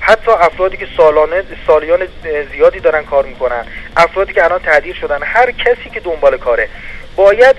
حتی 0.00 0.30
افرادی 0.30 0.76
که 0.76 0.86
سالانه 0.96 1.42
سالیان 1.66 2.08
زیادی 2.52 2.80
دارن 2.80 3.04
کار 3.04 3.24
می‌کنن 3.24 3.64
افرادی 3.96 4.32
که 4.32 4.44
الان 4.44 4.60
تعدیل 4.60 4.94
شدن 4.94 5.22
هر 5.22 5.50
کسی 5.50 5.90
که 5.94 6.00
دنبال 6.00 6.36
کاره 6.36 6.68
باید 7.16 7.56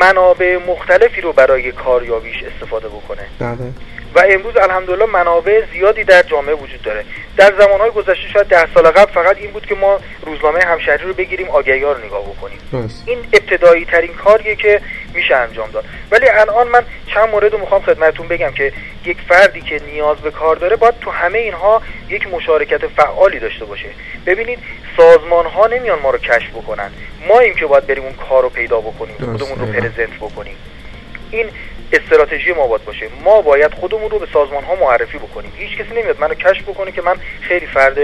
منابع 0.00 0.58
مختلفی 0.68 1.20
رو 1.20 1.32
برای 1.32 1.72
کاریابیش 1.72 2.42
استفاده 2.42 2.88
بکنه. 2.88 3.22
بله. 3.38 3.72
و 4.14 4.24
امروز 4.30 4.56
الحمدلله 4.56 5.06
منابع 5.06 5.62
زیادی 5.72 6.04
در 6.04 6.22
جامعه 6.22 6.54
وجود 6.54 6.82
داره. 6.82 7.04
در 7.36 7.52
زمانهای 7.58 7.90
گذشته 7.90 8.28
شاید 8.28 8.46
ده 8.46 8.74
سال 8.74 8.90
قبل 8.90 9.12
فقط 9.12 9.36
این 9.36 9.50
بود 9.50 9.66
که 9.66 9.74
ما 9.74 10.00
روزنامه 10.26 10.60
همشهری 10.64 11.04
رو 11.04 11.14
بگیریم 11.14 11.48
آگهی 11.48 11.80
رو 11.80 11.98
نگاه 12.06 12.22
بکنیم. 12.22 12.58
درست. 12.72 13.02
این 13.06 13.18
ابتدایی 13.32 13.84
ترین 13.84 14.14
کاریه 14.14 14.56
که 14.56 14.80
میشه 15.14 15.36
انجام 15.36 15.70
داد. 15.70 15.84
ولی 16.10 16.28
الان 16.28 16.68
من 16.68 16.84
چند 17.14 17.28
مورد 17.28 17.52
رو 17.52 17.58
می‌خوام 17.58 17.82
خدمتتون 17.82 18.28
بگم 18.28 18.52
که 18.52 18.72
یک 19.04 19.16
فردی 19.28 19.60
که 19.60 19.80
نیاز 19.92 20.16
به 20.16 20.30
کار 20.30 20.56
داره 20.56 20.76
باید 20.76 20.94
تو 21.00 21.10
همه 21.10 21.38
اینها 21.38 21.82
یک 22.08 22.26
مشارکت 22.26 22.86
فعالی 22.86 23.38
داشته 23.38 23.64
باشه. 23.64 23.88
ببینید 24.26 24.58
سازمان 24.96 25.46
ها 25.46 25.66
نمیان 25.66 25.98
ما 25.98 26.10
رو 26.10 26.18
کشف 26.18 26.50
بکنن. 26.50 26.90
ما 27.28 27.38
این 27.38 27.54
که 27.54 27.66
باید 27.66 27.86
بریم 27.86 28.04
اون 28.04 28.14
کار 28.28 28.42
رو 28.42 28.48
پیدا 28.48 28.80
بکنیم. 28.80 29.16
خودمون 29.16 29.58
رو 29.58 29.66
پرزنت 29.66 30.16
بکنیم. 30.20 30.56
این 31.30 31.46
استراتژی 31.92 32.52
ما 32.52 32.66
باید 32.66 32.84
باشه. 32.84 33.06
ما 33.24 33.42
باید 33.42 33.74
خودمون 33.74 34.10
رو 34.10 34.18
به 34.18 34.26
سازمان 34.32 34.64
ها 34.64 34.74
معرفی 34.74 35.18
بکنیم. 35.18 35.52
هیچ 35.56 35.78
کسی 35.78 35.90
نمیاد 35.90 36.20
منو 36.20 36.34
کشف 36.34 36.62
بکنه 36.62 36.92
که 36.92 37.02
من 37.02 37.16
خیلی 37.40 37.66
فرد 37.66 37.98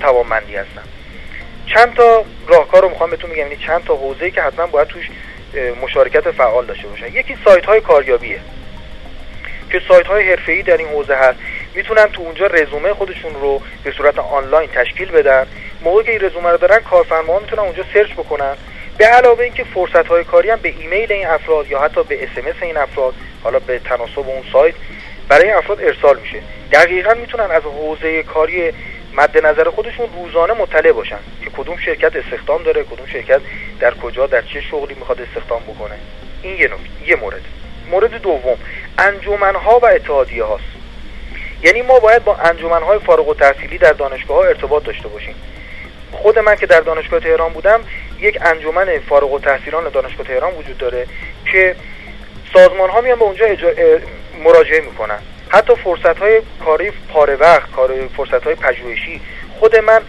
توانمندی 0.00 0.56
هستم. 0.56 0.82
چند 1.66 1.94
تا 1.94 2.24
راهکار 2.48 2.82
رو 2.82 2.88
می‌خوام 2.88 3.10
بهتون 3.10 3.30
بگم. 3.30 3.38
یعنی 3.38 3.56
چند 3.56 3.84
تا 3.84 3.94
حوزه‌ای 3.94 4.30
که 4.30 4.42
حتما 4.42 4.66
باید 4.66 4.88
توش 4.88 5.10
مشارکت 5.82 6.30
فعال 6.30 6.66
داشته 6.66 6.88
باشن. 6.88 7.06
یکی 7.06 7.36
سایت 7.44 7.64
های 7.64 7.80
کاریابیه. 7.80 8.40
که 9.70 9.80
سایت 9.88 10.06
های 10.06 10.30
حرفه‌ای 10.30 10.62
در 10.62 10.76
این 10.76 10.88
حوزه 10.88 11.14
هست. 11.14 11.38
می‌تونن 11.74 12.06
تو 12.06 12.22
اونجا 12.22 12.46
رزومه 12.46 12.94
خودشون 12.94 13.34
رو 13.34 13.62
به 13.84 13.92
صورت 13.92 14.18
آنلاین 14.18 14.68
تشکیل 14.74 15.10
بدن. 15.10 15.46
موقعی 15.82 16.04
که 16.04 16.10
این 16.10 16.20
رزومه 16.20 16.50
رو 16.50 16.56
دارن 16.56 16.78
کارفرما 16.78 17.38
می‌تونن 17.38 17.62
اونجا 17.62 17.84
search 17.94 18.12
بکنن. 18.12 18.56
به 18.98 19.06
علاوه 19.06 19.44
اینکه 19.44 19.64
فرصت 19.64 20.06
های 20.06 20.24
کاری 20.24 20.50
هم 20.50 20.58
به 20.58 20.74
ایمیل 20.78 21.12
این 21.12 21.26
افراد 21.26 21.70
یا 21.70 21.80
حتی 21.80 22.02
به 22.02 22.24
SMS 22.24 22.62
این 22.62 22.76
افراد 22.76 23.14
حالا 23.42 23.58
به 23.58 23.78
تناسب 23.78 24.18
اون 24.18 24.42
سایت 24.52 24.74
برای 25.28 25.44
این 25.44 25.54
افراد 25.54 25.80
ارسال 25.80 26.18
میشه. 26.18 26.38
دقیقا 26.72 27.14
می‌تونن 27.14 27.50
از 27.50 27.62
حوزه 27.62 28.22
کاری 28.22 28.72
مد 29.14 29.46
نظر 29.46 29.70
خودشون 29.70 30.08
روزانه 30.16 30.52
مطلع 30.54 30.92
باشن 30.92 31.18
که 31.44 31.50
کدوم 31.50 31.76
شرکت 31.76 32.16
استخدام 32.16 32.62
داره 32.62 32.84
کدوم 32.84 33.06
شرکت 33.06 33.40
در 33.80 33.94
کجا 33.94 34.26
در 34.26 34.42
چه 34.42 34.60
شغلی 34.60 34.94
می‌خواد 34.94 35.20
استخدام 35.20 35.62
بکنه. 35.62 35.94
این 36.42 36.56
یه 36.56 36.70
یه 37.06 37.16
مورد. 37.16 37.40
مورد 37.90 38.22
دوم 38.22 38.58
انجمنها 38.98 39.78
و 39.78 39.86
اتحادیه 39.86 40.44
هاست. 40.44 40.64
یعنی 41.62 41.82
ما 41.82 41.98
باید 41.98 42.24
با 42.24 42.36
انجمنهای 42.36 42.98
فارغ 42.98 43.28
التحصیلی 43.28 43.78
در 43.78 43.92
دانشگاه 43.92 44.36
ها 44.36 44.44
ارتباط 44.44 44.84
داشته 44.84 45.08
باشیم. 45.08 45.34
خود 46.12 46.38
من 46.38 46.56
که 46.56 46.66
در 46.66 46.80
دانشگاه 46.80 47.20
تهران 47.20 47.52
بودم 47.52 47.80
یک 48.24 48.38
انجمن 48.42 48.98
فارغ 49.08 49.32
التحصیلان 49.32 49.88
دانشگاه 49.88 50.26
تهران 50.26 50.54
وجود 50.54 50.78
داره 50.78 51.06
که 51.52 51.76
سازمان 52.52 52.90
ها 52.90 53.00
میان 53.00 53.18
به 53.18 53.24
اونجا 53.24 53.46
اجا... 53.46 53.68
مراجعه 54.44 54.80
می‌کنن. 54.80 55.18
حتی 55.48 55.74
فرصت 55.74 56.18
های 56.18 56.42
کاری 56.64 56.92
پاره 57.08 57.36
وقت 57.36 57.70
کار 57.70 58.08
فرصت 58.16 58.44
های 58.44 58.54
پژوهشی. 58.54 59.20
خود 59.58 59.76
من 59.76 60.00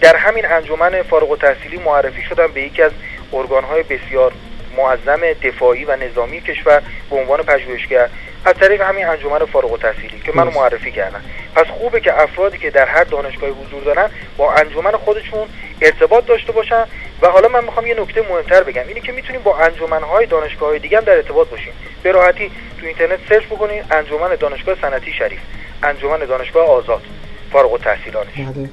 در 0.00 0.16
همین 0.16 0.46
انجمن 0.46 1.02
فارغ 1.02 1.30
التحصیلی 1.30 1.76
معرفی 1.76 2.22
شدم 2.22 2.46
به 2.46 2.62
یکی 2.62 2.82
از 2.82 2.92
ارگان 3.32 3.64
های 3.64 3.82
بسیار 3.82 4.32
معظم 4.76 5.20
دفاعی 5.42 5.84
و 5.84 5.96
نظامی 5.96 6.40
کشور 6.40 6.82
به 7.10 7.16
عنوان 7.16 7.42
پژوهشگر. 7.42 8.08
از 8.46 8.54
طریق 8.54 8.80
همین 8.80 9.06
انجمن 9.06 9.38
فارغ 9.38 9.72
التحصیلی 9.72 10.20
که 10.20 10.32
منو. 10.34 10.50
معرفی 10.50 10.92
کردن 10.92 11.24
پس 11.54 11.66
خوبه 11.66 12.00
که 12.00 12.22
افرادی 12.22 12.58
که 12.58 12.70
در 12.70 12.86
هر 12.86 13.04
دانشگاهی 13.04 13.52
حضور 13.52 13.82
دارن 13.82 14.10
با 14.36 14.52
انجمن 14.54 14.92
خودشون 14.92 15.48
ارتباط 15.82 16.26
داشته 16.26 16.52
باشن. 16.52 16.84
و 17.22 17.28
حالا 17.28 17.48
من 17.48 17.64
می‌خوام 17.64 17.86
یه 17.86 18.00
نکته 18.00 18.22
مهمتر 18.22 18.62
بگم. 18.62 18.88
اینه 18.88 19.00
که 19.00 19.12
می‌تونیم 19.12 19.42
با 19.42 19.58
انجمنهای 19.58 20.26
دانشگاه 20.26 20.78
دیگه 20.78 20.98
هم 20.98 21.04
در 21.04 21.16
ارتباط 21.16 21.48
باشیم. 21.48 21.72
به 22.02 22.12
راحتی 22.12 22.50
تو 22.80 22.86
اینترنت 22.86 23.18
سرچ 23.28 23.44
بکنید. 23.44 23.84
انجمن 23.90 24.34
دانشگاه 24.40 24.76
صنعتی 24.80 25.12
شریف. 25.12 25.40
انجمن 25.82 26.18
دانشگاه 26.18 26.68
آزاد. 26.68 27.02
فارغ 27.52 27.72
التحصیلانش. 27.72 28.34
بله. 28.36 28.68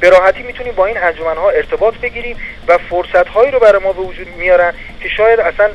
به 0.00 0.10
راحتی 0.10 0.42
می‌تونیم 0.42 0.72
با 0.72 0.86
این 0.86 0.98
انجمنها 0.98 1.50
ارتباط 1.50 1.94
بگیریم 1.94 2.36
و 2.68 2.78
فرصت 2.78 3.28
هایی 3.28 3.50
رو 3.50 3.58
برای 3.58 3.82
ما 3.82 3.92
به 3.92 4.02
وجود 4.02 4.28
میارن 4.38 4.74
که 5.00 5.08
شاید 5.08 5.40
اصلا 5.40 5.70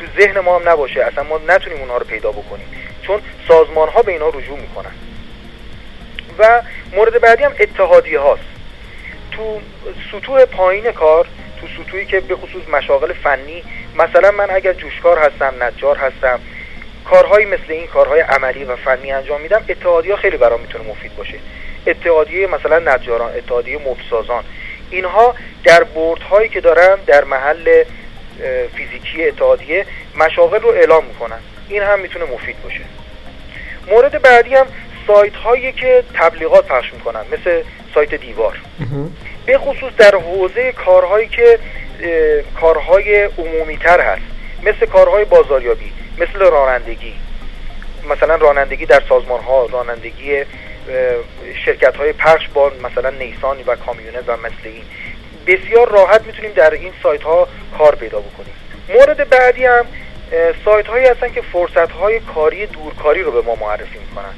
تو 0.00 0.20
ذهن 0.20 0.40
ما 0.40 0.58
هم 0.58 0.68
نباشه. 0.68 1.04
اصلا 1.04 1.24
ما 1.24 1.40
نتونیم 1.48 1.80
اونها 1.80 1.96
رو 1.96 2.04
پیدا 2.04 2.32
بکنیم. 2.32 2.66
چون 3.02 3.20
سازمان 3.48 3.88
ها 3.88 4.02
به 4.02 4.12
اینا 4.12 4.28
رجوع 4.28 4.58
می‌کنن. 4.58 4.92
و 6.38 6.62
مورد 6.92 7.20
بعدی 7.20 7.42
هم 7.42 7.52
اتحادیه 7.60 8.18
هاست. 8.18 8.42
تو 9.32 9.60
سطوح 10.12 10.44
پایین 10.44 10.92
کار 10.92 11.26
تو 11.60 11.66
سطوحی 11.66 12.06
که 12.06 12.20
به 12.20 12.36
خصوص 12.36 12.68
مشاغل 12.72 13.12
فنی 13.12 13.62
مثلا 13.96 14.30
من 14.30 14.50
اگر 14.50 14.72
جوشکار 14.72 15.18
هستم 15.18 15.54
نجار 15.62 15.96
هستم 15.96 16.40
کارهایی 17.04 17.46
مثل 17.46 17.64
این 17.68 17.86
کارهای 17.86 18.20
عملی 18.20 18.64
و 18.64 18.76
فنی 18.76 19.12
انجام 19.12 19.40
میدم 19.40 19.64
اتحادیه 19.68 20.16
خیلی 20.16 20.36
برام 20.36 20.60
می‌تونه 20.60 20.84
مفید 20.84 21.16
باشه. 21.16 21.38
اتحادیه 21.86 22.46
مثلا 22.46 22.78
نجاران 22.78 23.34
اتحادیه 23.36 23.78
مبسازان. 23.78 24.44
اینها 24.90 25.34
در 25.64 25.84
بردهایی 25.84 26.48
که 26.48 26.60
دارن 26.60 26.96
در 27.06 27.24
محل 27.24 27.84
فیزیکی 28.76 29.24
اتحادیه 29.24 29.86
مشاغل 30.18 30.60
رو 30.60 30.68
اعلام 30.68 31.04
می‌کنن. 31.04 31.38
این 31.68 31.82
هم 31.82 32.00
می‌تونه 32.00 32.24
مفید 32.24 32.62
باشه. 32.62 32.80
مورد 33.88 34.22
بعدی 34.22 34.54
هم 34.54 34.66
سایت 35.06 35.34
هایی 35.34 35.72
که 35.72 36.04
تبلیغات 36.14 36.66
پخش 36.66 36.92
می‌کنن 36.92 37.20
مثل 37.32 37.62
سایت 37.94 38.14
دیوار. 38.14 38.58
به 39.46 39.58
خصوص 39.58 39.92
در 39.98 40.14
حوزه 40.14 40.72
کارهایی 40.72 41.28
که 41.28 41.58
کارهای 42.60 43.22
عمومی 43.38 43.76
تر 43.76 44.00
هست 44.00 44.22
مثل 44.62 44.86
کارهای 44.86 45.24
بازاریابی 45.24 45.92
مثل 46.18 46.38
رانندگی. 46.38 47.14
مثلا 48.10 48.34
رانندگی 48.34 48.86
در 48.86 49.02
سازمان 49.08 49.40
ها 49.40 49.66
رانندگی 49.66 50.44
شرکت 51.64 51.96
های 51.96 52.12
پخش 52.12 52.48
با 52.54 52.72
مثلا 52.84 53.10
نیسان 53.10 53.56
و 53.66 53.76
کامیونت 53.76 54.24
و 54.26 54.36
مثل 54.36 54.54
این. 54.64 54.84
بسیار 55.46 55.88
راحت 55.88 56.22
می‌تونیم 56.26 56.52
در 56.52 56.70
این 56.70 56.92
سایت 57.02 57.22
ها 57.22 57.48
کار 57.78 57.94
پیدا 57.94 58.18
بکنیم. 58.18 58.54
مورد 58.88 59.28
بعدی 59.28 59.64
هم 59.64 59.86
سایت 60.64 60.86
هایی 60.86 61.06
هستن 61.06 61.32
که 61.32 61.40
فرصت 61.40 61.92
های 61.92 62.20
کاری 62.20 62.66
دورکاری 62.66 63.22
رو 63.22 63.32
به 63.32 63.42
ما 63.42 63.54
معرفی 63.54 63.98
می‌کنن. 63.98 64.34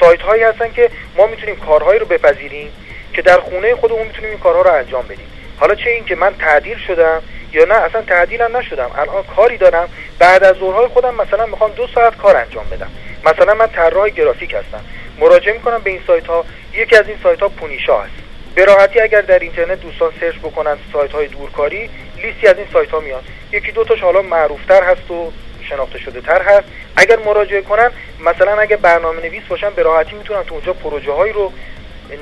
سایت 0.00 0.20
هایی 0.20 0.42
هستن 0.42 0.72
که 0.72 0.90
ما 1.16 1.26
می‌تونیم 1.26 1.56
کارهایی 1.56 2.00
رو 2.00 2.06
بپذیریم 2.06 2.72
که 3.12 3.22
در 3.22 3.40
خونه 3.40 3.74
خودمون 3.74 4.06
می‌تونیم 4.06 4.30
این 4.30 4.38
کارها 4.38 4.62
رو 4.62 4.72
انجام 4.72 5.04
بدیم. 5.04 5.26
حالا 5.60 5.74
چه 5.74 5.90
این 5.90 6.04
که 6.04 6.14
من 6.14 6.34
تعدیل 6.34 6.78
شدم 6.78 7.22
یا 7.52 7.64
نه 7.64 7.74
اصلا 7.74 8.02
تعدیلم 8.02 8.56
نشدم. 8.56 8.90
الان 8.98 9.22
کاری 9.36 9.56
دارم. 9.56 9.88
بعد 10.18 10.44
از 10.44 10.56
ظهرهای 10.56 10.86
خودم 10.86 11.14
مثلا 11.14 11.46
می‌خوام 11.46 11.70
دو 11.70 11.86
ساعت 11.94 12.16
کار 12.16 12.36
انجام 12.36 12.64
بدم. 12.70 12.90
مثلا 13.24 13.54
من 13.54 13.66
طراح 13.66 14.08
گرافیک 14.08 14.54
هستم. 14.54 14.84
مراجعه 15.18 15.52
می‌کنم 15.52 15.78
به 15.78 15.90
این 15.90 16.00
سایت 16.06 16.26
ها 16.26 16.44
یکی 16.74 16.96
از 16.96 17.08
این 17.08 17.16
سایت 17.22 17.40
ها 17.40 17.48
پونیشا 17.48 18.00
هست. 18.00 18.21
به 18.54 18.64
راحتی 18.64 19.00
اگر 19.00 19.20
در 19.20 19.38
اینترنت 19.38 19.80
دوستان 19.80 20.12
سرچ 20.20 20.36
بکنن 20.36 20.76
سایت 20.92 21.12
های 21.12 21.26
دورکاری 21.26 21.90
لیستی 22.22 22.46
از 22.46 22.56
این 22.56 22.66
سایت 22.72 22.90
ها 22.90 23.00
میاد 23.00 23.24
یکی 23.52 23.72
دو 23.72 23.84
تاش 23.84 24.00
حالا 24.00 24.22
معروفتر 24.22 24.82
هست 24.82 25.10
و 25.10 25.32
شناخته 25.62 25.98
شده 25.98 26.20
تر 26.20 26.42
هست. 26.42 26.68
اگر 26.96 27.18
مراجعه 27.18 27.62
کنن 27.62 27.90
مثلا 28.20 28.60
اگر 28.60 28.76
برنامه 28.76 29.22
نویس 29.22 29.42
باشن 29.48 29.70
به 29.70 29.82
راحتی 29.82 30.16
می‌تونن 30.16 30.42
تو 30.42 30.54
اونجا 30.54 30.72
پروژه 30.72 31.12
هایی 31.12 31.32
رو 31.32 31.52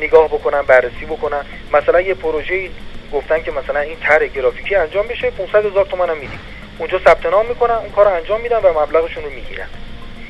نگاه 0.01 0.29
بکنن 0.29 0.63
بررسی 0.63 1.05
بکنن. 1.05 1.45
مثلا 1.73 2.01
یه 2.01 2.15
پروژه 2.15 2.69
گفتن 3.13 3.43
که 3.43 3.51
مثلا 3.51 3.81
این 3.81 3.97
طرح 4.01 4.27
گرافیکی 4.27 4.75
انجام 4.75 5.07
بشه 5.07 5.31
500 5.31 5.67
هزار 5.67 5.85
تومن 5.85 6.11
هم 6.11 6.17
میدیم 6.17 6.41
اونجا 6.79 6.99
ثبت 6.99 7.27
نام 7.27 7.47
می‌کنن 7.47 7.75
اون 7.75 7.91
کار 7.91 8.09
انجام 8.09 8.41
میدن 8.41 8.59
و 8.59 8.81
مبلغشون 8.81 9.25
رو 9.25 9.31
می‌گیرن. 9.31 9.67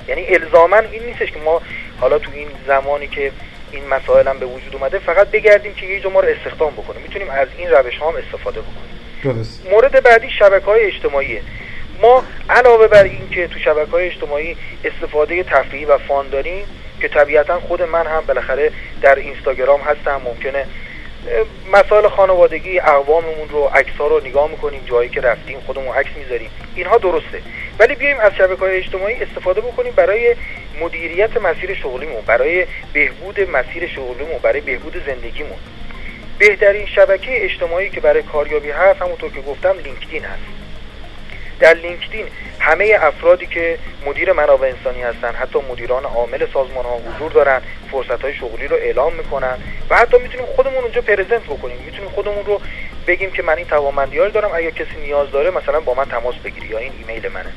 یعنی 0.08 0.26
الزاما 0.26 0.76
این 0.76 1.02
نیستش 1.02 1.32
که 1.32 1.40
ما 1.40 1.62
حالا 2.00 2.18
تو 2.18 2.30
این 2.34 2.48
زمانی 2.66 3.06
که 3.06 3.32
این 3.72 3.88
مسائل 3.88 4.28
هم 4.28 4.38
به 4.38 4.46
وجود 4.46 4.74
اومده 4.76 4.98
فقط 4.98 5.30
بگردیم 5.30 5.74
که 5.74 5.86
یه 5.86 6.00
جا 6.00 6.10
ما 6.10 6.20
رو 6.20 6.28
استخدام 6.28 6.72
بکنیم. 6.72 7.02
می‌تونیم 7.02 7.30
از 7.30 7.48
این 7.58 7.70
روش 7.70 7.96
ها 7.98 8.10
هم 8.10 8.16
استفاده 8.16 8.60
بکنیم. 8.60 9.00
درست. 9.24 9.66
مورد 9.70 10.02
بعدی 10.02 10.30
شبکه 10.38 10.66
های 10.66 10.84
اجتماعیه 10.84 11.42
ما 12.02 12.24
علاوه 12.50 12.88
بر 12.88 13.04
این 13.04 13.30
که 13.30 13.48
تو 13.48 13.58
شبکه 13.58 13.90
های 13.90 14.06
اجتماعی 14.06 14.56
استفاده 14.84 15.42
تفریحی 15.42 15.84
و 15.84 15.98
فان 15.98 16.28
داریم 16.28 16.64
که 17.00 17.08
طبیعتا 17.08 17.60
خود 17.60 17.82
من 17.82 18.06
هم 18.06 18.20
بالاخره 18.26 18.72
در 19.02 19.14
اینستاگرام 19.14 19.80
هستم 19.80 20.20
ممکنه 20.24 20.66
مسائل 21.72 22.08
خانوادگی 22.08 22.80
اقواممون 22.80 23.48
رو 23.48 23.64
عکس 23.64 23.92
ها 23.98 24.06
رو 24.06 24.20
نگاه 24.26 24.50
می‌کنیم 24.50 24.80
جایی 24.86 25.08
که 25.08 25.20
رفتیم 25.20 25.60
خودمون 25.66 25.94
عکس 25.94 26.10
می‌ذاریم. 26.16 26.50
اینها 26.74 26.98
درسته. 26.98 27.42
ولی 27.80 27.94
بیایم 27.94 28.20
از 28.20 28.32
شبکه 28.34 28.60
های 28.60 28.76
اجتماعی 28.76 29.14
استفاده 29.14 29.60
بکنیم 29.60 29.92
برای 29.96 30.36
مدیریت 30.80 31.36
مسیر 31.36 31.74
شغلیمون 31.74 32.22
برای 32.26 32.66
بهبود 32.92 33.40
مسیر 33.40 33.86
شغلیمون 33.86 34.38
برای 34.42 34.60
بهبود 34.60 35.02
زندگیمون. 35.06 35.58
بهترین 36.38 36.86
شبکه 36.86 37.44
اجتماعی 37.44 37.90
که 37.90 38.00
برای 38.00 38.22
کاریابی 38.22 38.70
هست 38.70 39.02
همونطور 39.02 39.32
که 39.32 39.40
گفتم 39.40 39.74
لینکدین 39.84 40.24
هست. 40.24 40.42
در 41.60 41.74
لینکدین 41.74 42.26
همه 42.58 42.98
افرادی 43.00 43.46
که 43.46 43.78
مدیر 44.06 44.32
منابع 44.32 44.68
انسانی 44.68 45.02
هستن 45.02 45.34
حتی 45.34 45.58
مدیران 45.72 46.04
عامل 46.04 46.46
سازمان 46.52 46.84
ها 46.84 46.96
حضور 46.96 47.32
دارن 47.32 47.62
فرصت 47.90 48.22
های 48.22 48.34
شغلی 48.34 48.66
رو 48.66 48.76
اعلام 48.76 49.14
می‌کنن 49.14 49.56
و 49.90 49.96
حتی 49.96 50.18
می‌تونیم 50.18 50.46
خودمون 50.46 50.84
اونجا 50.84 51.00
پرزنت 51.00 51.42
بکنیم. 51.42 51.76
می‌تونیم 51.86 52.10
خودمون 52.10 52.44
رو 52.46 52.60
بگیم 53.10 53.30
که 53.30 53.42
من 53.42 53.56
این 53.56 53.66
توانمندی 53.66 54.18
رو 54.18 54.30
دارم 54.30 54.50
اگر 54.54 54.70
کسی 54.70 54.96
نیاز 55.00 55.30
داره 55.30 55.50
مثلا 55.50 55.80
با 55.80 55.94
من 55.94 56.04
تماس 56.04 56.34
بگیری 56.34 56.66
یا 56.66 56.78
این 56.78 56.92
ایمیل 56.98 57.28
منه. 57.28 57.52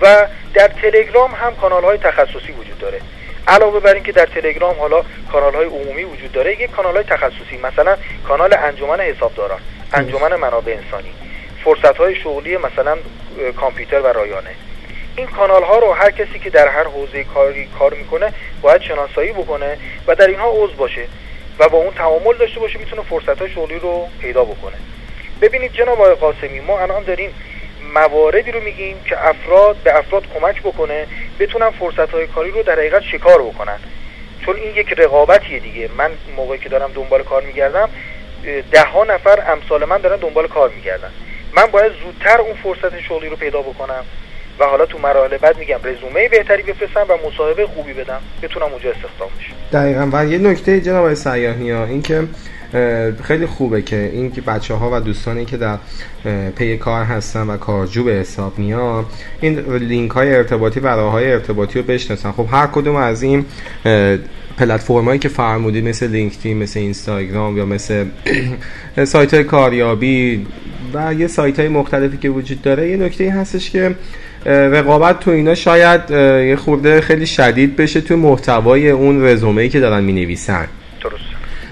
و 0.00 0.26
در 0.54 0.68
تلگرام 0.68 1.30
هم 1.30 1.54
کانال 1.54 1.84
های 1.84 1.98
تخصصی 1.98 2.52
وجود 2.52 2.78
داره. 2.78 3.00
علاوه 3.48 3.80
بر 3.80 3.94
اینکه 3.94 4.12
در 4.12 4.26
تلگرام 4.26 4.78
حالا 4.78 5.04
کانال 5.32 5.54
های 5.54 5.66
عمومی 5.66 6.04
وجود 6.04 6.32
داره 6.32 6.60
یک 6.60 6.70
کانال 6.70 6.94
های 6.94 7.04
تخصصی 7.04 7.56
مثلا 7.62 7.96
کانال 8.28 8.54
انجمن 8.54 9.00
حسابداران 9.00 9.60
انجمن 9.92 10.36
منابع 10.36 10.72
انسانی 10.72 11.12
فرصت 11.64 11.96
های 11.96 12.16
شغلی 12.16 12.56
مثلا 12.56 12.98
کامپیوتر 13.56 14.00
و 14.00 14.06
رایانه. 14.06 14.50
این 15.16 15.26
کانال 15.26 15.62
ها 15.62 15.78
رو 15.78 15.92
هر 15.92 16.10
کسی 16.10 16.38
که 16.38 16.50
در 16.50 16.68
هر 16.68 16.84
حوزه 16.84 17.24
کاری 17.24 17.68
کار 17.78 17.94
می‌کنه 17.94 18.32
باید 18.62 18.82
شناسایی 18.82 19.32
بکنه 19.32 19.78
و 20.06 20.14
در 20.14 20.26
اینها 20.26 20.50
عضو 20.50 20.74
باشه. 20.74 21.06
و 21.58 21.68
با 21.68 21.78
اون 21.78 21.94
تعامل 21.94 22.36
داشته 22.36 22.60
باشه 22.60 22.78
می‌تونه 22.78 23.02
فرصت 23.02 23.38
های 23.38 23.50
شغلی 23.50 23.78
رو 23.78 24.08
پیدا 24.20 24.44
بکنه. 24.44 24.76
ببینید 25.40 25.72
جناب 25.72 26.00
آقای 26.00 26.14
قاسمی 26.14 26.60
ما 26.60 26.80
الان 26.80 27.04
داریم 27.04 27.30
مواردی 27.94 28.50
رو 28.50 28.60
میگیم 28.60 29.00
که 29.04 29.28
افراد 29.28 29.76
به 29.76 29.98
افراد 29.98 30.24
کمک 30.34 30.62
بکنه 30.62 31.06
بتونن 31.40 31.70
فرصت 31.70 32.10
های 32.10 32.26
کاری 32.26 32.50
رو 32.50 32.62
در 32.62 32.72
حقیقت 32.72 33.02
شکار 33.02 33.42
بکنن. 33.42 33.78
چون 34.44 34.56
این 34.56 34.74
یک 34.76 34.92
رقابتیه 34.92 35.58
دیگه. 35.58 35.90
من 35.98 36.10
موقعی 36.36 36.58
که 36.58 36.68
دارم 36.68 36.92
دنبال 36.94 37.22
کار 37.22 37.42
میگردم 37.42 37.88
ده 38.72 38.84
ها 38.84 39.04
نفر 39.04 39.52
امثال 39.52 39.84
من 39.84 39.98
دارن 39.98 40.16
دنبال 40.16 40.46
کار 40.46 40.70
میگردن. 40.70 41.10
من 41.56 41.66
باید 41.66 41.92
زودتر 41.92 42.40
اون 42.40 42.54
فرصت 42.54 43.00
شغلی 43.00 43.28
رو 43.28 43.36
پیدا 43.36 43.62
بکنم. 43.62 44.04
و 44.60 44.64
حالا 44.64 44.86
تو 44.86 44.98
مراحل 44.98 45.36
بعد 45.36 45.58
میگم 45.58 45.78
رزومه 45.84 46.28
بهتری 46.28 46.62
بفرستم 46.62 47.06
و 47.08 47.28
مصاحبه 47.28 47.66
خوبی 47.66 47.92
بدم. 47.92 48.20
بتونم 48.42 48.66
اونجا 48.66 48.90
استخدام 48.90 49.28
بشم. 49.38 49.54
دقیقا. 49.72 50.08
و 50.12 50.26
یه 50.26 50.38
نکته 50.38 50.80
جناب 50.80 51.14
سیاهی 51.14 51.70
ها 51.70 51.84
این 51.84 52.02
که 52.02 52.22
خیلی 53.22 53.46
خوبه 53.46 53.82
که 53.82 54.10
این 54.12 54.32
که 54.32 54.40
بچه 54.40 54.74
ها 54.74 54.90
و 54.92 55.00
دوستانی 55.00 55.44
که 55.44 55.56
در 55.56 55.78
پی 56.56 56.76
کار 56.76 57.04
هستن 57.04 57.46
و 57.46 57.56
کارجو 57.56 58.04
به 58.04 58.12
حساب 58.12 58.58
میان 58.58 59.06
این 59.40 59.58
لینک 59.58 60.10
های 60.10 60.34
ارتباطی 60.34 60.80
و 60.80 60.86
راه 60.86 61.12
های 61.12 61.32
ارتباطی 61.32 61.78
رو 61.78 61.84
بشناسن. 61.84 62.32
خب 62.32 62.46
هر 62.50 62.66
کدوم 62.66 62.96
از 62.96 63.22
این 63.22 63.46
پلتفرمایی 64.58 65.18
که 65.18 65.28
فرمودی 65.28 65.80
مثل 65.80 66.06
لینکدین 66.10 66.58
مثل 66.58 66.80
اینستاگرام 66.80 67.56
یا 67.56 67.66
مثل 67.66 68.04
سایت 69.04 69.34
های 69.34 69.44
کاریابی 69.44 70.46
و 70.94 71.14
یه 71.14 71.26
سایت 71.26 71.58
های 71.58 71.68
مختلفی 71.68 72.16
که 72.16 72.28
وجود 72.28 72.62
داره 72.62 72.90
یه 72.90 72.96
نکته 72.96 73.32
هستش 73.32 73.70
که 73.70 73.94
رقابت 74.46 75.20
تو 75.20 75.30
اینا 75.30 75.54
شاید 75.54 76.10
یه 76.10 76.56
خورده 76.56 77.00
خیلی 77.00 77.26
شدید 77.26 77.76
بشه 77.76 78.00
تو 78.00 78.16
محتوای 78.16 78.90
اون 78.90 79.24
رزومه 79.24 79.68
که 79.68 79.80
دارن 79.80 80.04
می 80.04 80.12
نویسن 80.12 80.68
درست 81.02 81.24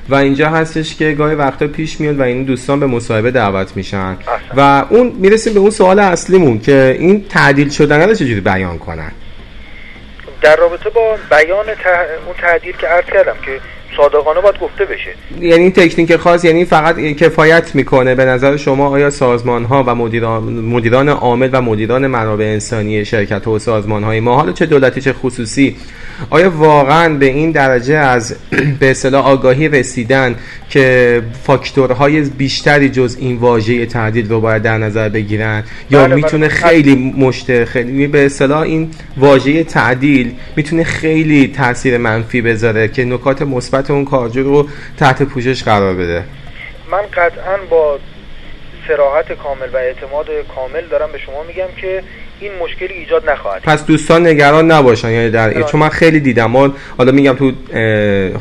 و 0.09 0.14
اینجا 0.14 0.49
هستش 0.49 0.97
که 0.97 1.12
گاهی 1.12 1.35
وقتا 1.35 1.67
پیش 1.67 2.00
میاد 2.00 2.19
و 2.19 2.23
این 2.23 2.45
دوستان 2.45 2.81
به 2.81 2.87
مصاحبه 2.87 3.31
دعوت 3.31 3.76
میشن. 3.76 4.17
و 4.57 4.85
اون 4.91 5.12
می‌رسیم 5.19 5.55
به 5.55 5.61
اون 5.61 5.71
سوال 5.71 5.99
اصلیمون 5.99 6.61
که 6.61 6.97
این 6.99 7.25
تعدیل 7.29 7.69
شدن 7.69 8.09
رو 8.09 8.14
چجوری 8.14 8.41
بیان 8.41 8.79
کنن؟ 8.79 9.12
در 10.43 10.57
رابطه 10.57 10.91
با 10.91 11.17
بیان 11.31 11.67
اون 12.26 12.37
تعدیل 12.41 12.76
که 12.76 12.87
عرض 12.87 13.05
کردم 13.05 13.37
که 13.45 13.61
صادقانه 13.96 14.40
باید 14.40 14.58
گفته 14.58 14.84
بشه 14.84 15.14
یعنی 15.40 15.62
این 15.62 15.72
تکنیک 15.72 16.16
خاص 16.16 16.44
یعنی 16.44 16.64
فقط 16.64 16.99
کفایت 16.99 17.75
می‌کنه 17.75 18.14
به 18.14 18.25
نظر 18.25 18.56
شما 18.56 18.88
آیا 18.88 19.11
سازمان 19.11 19.64
ها 19.64 19.84
و 19.87 19.94
مدیران 19.94 20.42
مدیران 20.42 21.08
عامل 21.08 21.49
و 21.52 21.62
مدیران 21.62 22.06
منابع 22.06 22.44
انسانی 22.44 23.04
شرکت 23.04 23.46
و 23.46 23.58
سازمان 23.58 24.04
های 24.04 24.20
ما 24.20 24.37
حالا 24.37 24.52
چه 24.52 24.66
دولتی 24.66 25.00
چه 25.00 25.12
خصوصی 25.12 25.76
آیا 26.30 26.50
واقعا 26.50 27.14
به 27.14 27.26
این 27.26 27.50
درجه 27.50 27.94
از 27.94 28.37
به 28.80 28.90
اصطلاح 28.90 29.26
آگاهی 29.26 29.68
رسیدن 29.68 30.34
که 30.70 31.22
فاکتورهای 31.42 32.20
بیشتری 32.20 32.88
جز 32.88 33.16
این 33.20 33.37
واژه 33.37 33.87
تعدیل 33.87 34.28
رو 34.28 34.40
باید 34.40 34.62
در 34.62 34.78
نظر 34.78 35.08
بگیرن 35.08 35.64
یا 35.90 36.04
بله 36.04 36.14
می‌تونه 36.14 36.49
بله. 36.49 36.56
خیلی 36.56 37.14
مشت 37.18 37.64
خیلی 37.64 38.06
به 38.06 38.26
اصطلاح 38.26 38.61
این 38.61 38.90
واژه 39.16 39.64
تعدیل 39.64 40.32
می‌تونه 40.56 40.84
خیلی 40.84 41.49
تاثیر 41.49 41.99
منفی 41.99 42.40
بذاره 42.40 42.88
که 42.88 43.05
نکات 43.05 43.42
مثبت 43.42 43.82
اون 43.90 44.05
کارجو 44.05 44.42
رو 44.42 44.68
تحت 44.99 45.23
پوشش 45.23 45.64
قرار 45.64 45.95
بده. 45.95 46.25
من 46.90 47.03
قطعا 47.03 47.57
با 47.71 47.99
سراحت 48.88 49.33
کامل 49.33 49.68
و 49.73 49.77
اعتماد 49.77 50.27
کامل 50.55 50.88
دارم 50.90 51.12
به 51.12 51.18
شما 51.18 51.42
میگم 51.42 51.68
که 51.81 52.03
این 52.42 52.52
مشکلی 52.62 52.98
ایجاد 52.98 53.31
نخواهد 53.31 53.62
پس 53.62 53.87
دوستان 53.87 54.26
نگران 54.26 54.70
نباشن 54.70 55.11
یعنی 55.11 55.31
در 55.31 55.62
چون 55.62 55.81
من 55.81 55.88
خیلی 55.88 56.20
دیدم. 56.20 56.46
ما 56.46 56.74
حالا 56.98 57.12
میگم 57.12 57.33
تو 57.33 57.52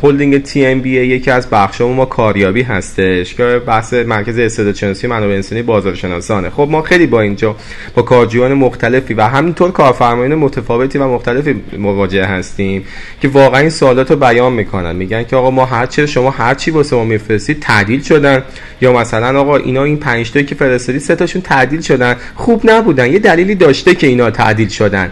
هولدینگ 0.03 0.43
تی 0.43 0.65
ام 0.65 0.81
بی 0.81 0.89
یکی 0.89 1.31
از 1.31 1.49
بخشامون 1.49 1.95
ما 1.95 2.05
کاریابی 2.05 2.61
هستش 2.61 3.35
که 3.35 3.61
بحث 3.67 3.93
مرکز 3.93 4.39
استعداد 4.39 4.75
شناسی 4.75 5.07
منابع 5.07 5.33
انسانی 5.33 5.61
بازار 5.61 5.95
شناسانه 5.95 6.49
خب 6.49 6.67
ما 6.71 6.81
خیلی 6.81 7.07
با 7.07 7.21
اینجا 7.21 7.55
با 7.95 8.01
کارجویان 8.01 8.53
مختلفی 8.53 9.13
و 9.13 9.21
همینطور 9.21 9.71
کارفرمایان 9.71 10.35
متفاوتی 10.35 10.97
و 10.97 11.07
مختلفی 11.07 11.55
مواجه 11.77 12.25
هستیم 12.25 12.85
که 13.21 13.27
واقعا 13.27 13.59
این 13.59 13.69
سوالات 13.69 14.11
رو 14.11 14.17
بیان 14.17 14.53
می‌کنن. 14.53 14.95
میگن 14.95 15.23
که 15.23 15.35
آقا 15.35 15.51
ما 15.51 15.65
هر 15.65 15.85
چی 15.85 16.07
شما 16.07 16.29
هر 16.29 16.53
چی 16.53 16.71
واسه 16.71 16.95
ما 16.95 17.03
میفرستید 17.03 17.59
تعدیل 17.59 18.01
شدن. 18.01 18.43
یا 18.81 18.93
مثلا 18.93 19.39
آقا 19.39 19.57
اینا 19.57 19.83
این 19.83 19.97
5 19.97 20.31
تا 20.31 20.41
که 20.41 20.55
فرستادی 20.55 20.99
سه 20.99 21.15
تاشون 21.15 21.41
تعدیل 21.41 21.81
شدن. 21.81 22.15
خوب 22.35 22.61
نبودن. 22.63 23.11
یه 23.11 23.19
دلیلی 23.19 23.55
داشته 23.55 23.90
که 23.93 24.07
اینا 24.07 24.31
تعدیل 24.31 24.69
شدن. 24.69 25.11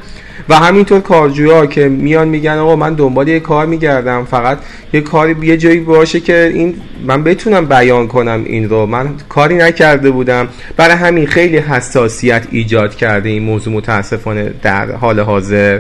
و 0.50 0.56
همینطور 0.56 1.02
کارجویا 1.02 1.66
که 1.66 1.90
میان 1.90 2.28
میگن 2.28 2.58
آقا 2.58 2.76
من 2.76 2.94
دنبال 2.94 3.28
یه 3.28 3.40
کار 3.40 3.66
میگردم 3.66 4.26
فقط 4.26 4.60
یه 4.94 5.02
کاری 5.02 5.36
یه 5.42 5.58
جایی 5.58 5.80
باشه 5.80 6.20
که 6.20 6.52
این 6.54 6.76
من 7.06 7.24
بتونم 7.24 7.66
بیان 7.66 8.08
کنم 8.08 8.44
این 8.46 8.70
رو. 8.70 8.86
من 8.86 9.10
کاری 9.30 9.56
نکرده 9.56 10.12
بودم. 10.12 10.48
برای 10.78 10.96
همین 10.96 11.28
خیلی 11.28 11.58
حساسیت 11.58 12.48
ایجاد 12.52 12.96
کرده 12.96 13.30
این 13.30 13.44
موضوع 13.44 13.74
متاسفانه 13.74 14.54
در 14.62 14.92
حال 14.92 15.20
حاضر. 15.20 15.80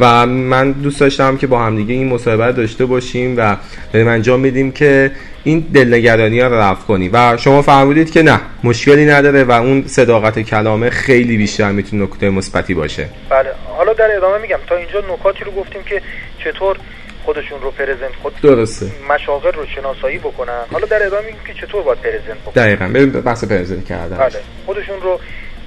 و 0.00 0.26
من 0.26 0.72
دوست 0.72 1.00
داشتم 1.00 1.36
که 1.36 1.46
با 1.46 1.58
همدیگه 1.58 1.94
این 1.94 2.08
مصاحبه 2.08 2.52
داشته 2.52 2.86
باشیم 2.86 3.34
و 3.36 3.56
داریم 3.92 4.08
انجام 4.08 4.40
میدیم 4.40 4.72
که 4.72 5.10
این 5.46 5.60
دلنگرانی 5.74 6.40
ها 6.40 6.48
رو 6.48 6.54
رفت 6.54 6.86
کنیم 6.86 7.10
و 7.12 7.36
شما 7.36 7.62
فرمودید 7.62 8.10
که 8.12 8.22
نه 8.22 8.40
مشکلی 8.64 9.06
نداره 9.06 9.44
و 9.44 9.50
اون 9.50 9.86
صداقت 9.86 10.38
کلامه 10.38 10.90
خیلی 10.90 11.36
بیشتر 11.36 11.72
می‌تونه 11.72 12.02
نکته 12.02 12.30
مثبتی 12.30 12.74
باشه. 12.74 13.08
بله. 13.30 13.48
حالا 13.76 13.92
در 13.92 14.16
ادامه 14.16 14.38
میگم 14.38 14.58
تا 14.68 14.76
اینجا 14.76 15.00
نکاتی 15.00 15.44
رو 15.44 15.52
گفتیم 15.52 15.82
که 15.82 16.02
چطور 16.44 16.76
خودشون 17.24 17.60
رو 17.62 17.70
پرزنت 17.70 18.14
خود 18.22 18.40
درسته. 18.42 18.86
مشاغل 19.10 19.52
رو 19.52 19.66
شناسایی 19.66 20.18
بکنن. 20.18 20.62
حالا 20.72 20.86
در 20.86 21.06
ادامه 21.06 21.26
میگیم 21.26 21.40
که 21.46 21.66
چطور 21.66 21.82
باید 21.82 21.98
پرزنت 21.98 22.38
بکنن. 22.46 22.64
دقیقاً. 22.64 23.20
بحث 23.20 23.44
پرزنت 23.44 23.84
کردن. 23.84 24.16
بله. 24.16 24.40
خودشون 24.66 25.00
رو 25.00 25.20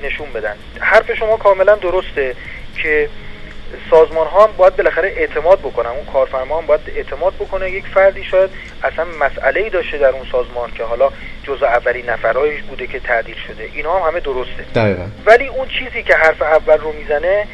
نشون 0.04 0.28
بدن. 0.36 0.54
حرف 0.80 1.14
شما 1.20 1.38
کاملا 1.38 1.76
درسته 1.76 2.36
که 2.84 3.10
سازمان 3.90 4.28
ها 4.28 4.44
هم 4.44 4.52
باید 4.58 4.76
بالاخره 4.76 5.14
اعتماد 5.18 5.60
بکنن. 5.60 5.90
اون 5.90 6.06
کارفرما 6.06 6.60
هم 6.60 6.66
باید 6.66 6.82
اعتماد 6.96 7.34
بکنه. 7.34 7.72
یک 7.72 7.88
فردی 7.88 8.24
شاید 8.24 8.50
اصلا 8.84 9.06
مسئله 9.06 9.60
ای 9.60 9.70
داشته 9.70 9.98
در 9.98 10.10
اون 10.10 10.26
سازمان 10.32 10.72
که 10.72 10.84
حالا 10.84 11.10
جزء 11.44 11.66
اولین 11.66 12.10
نفرایش 12.10 12.62
بوده 12.62 12.88
که 12.88 13.00
تعدیل 13.00 13.36
شده. 13.48 13.70
اینا 13.74 14.00
هم 14.00 14.08
همه 14.08 14.20
درسته. 14.20 14.66
دقیقا. 14.76 15.06
ولی 15.26 15.48
اون 15.48 15.68
چیزی 15.68 16.04
که 16.04 16.16
حرف 16.16 16.42
اول 16.42 16.78
رو 16.78 16.92
می‌زنه 16.92 17.48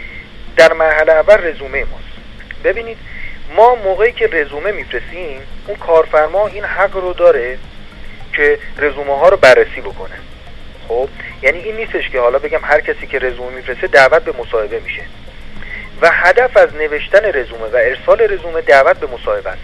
در 0.57 0.73
مرحله 0.73 1.11
اول 1.11 1.47
رزومه 1.47 1.79
ماست. 1.79 2.15
ببینید 2.63 2.97
ما 3.55 3.75
موقعی 3.75 4.11
که 4.11 4.27
رزومه 4.27 4.71
میفرستیم 4.71 5.41
اون 5.67 5.77
کارفرما 5.77 6.47
این 6.47 6.63
حق 6.63 6.95
رو 6.95 7.13
داره 7.13 7.57
که 8.33 8.59
رزومه 8.77 9.19
ها 9.19 9.29
رو 9.29 9.37
بررسی 9.37 9.81
بکنه. 9.81 10.15
خب؟ 10.87 11.09
یعنی 11.41 11.59
این 11.59 11.75
نیستش 11.75 12.09
که 12.09 12.19
حالا 12.19 12.39
بگم 12.39 12.59
هر 12.63 12.81
کسی 12.81 13.07
که 13.07 13.19
رزومه 13.19 13.55
میفرسته 13.55 13.87
دعوت 13.87 14.23
به 14.23 14.33
مصاحبه 14.39 14.79
میشه. 14.79 15.01
و 16.01 16.09
هدف 16.13 16.57
از 16.57 16.75
نوشتن 16.75 17.25
رزومه 17.25 17.65
و 17.73 17.75
ارسال 17.75 18.21
رزومه 18.21 18.61
دعوت 18.61 18.99
به 18.99 19.07
مصاحبه 19.07 19.49
است. 19.49 19.61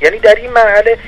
یعنی 0.00 0.18
در 0.18 0.34
این 0.34 0.50
مرحله 0.50 0.98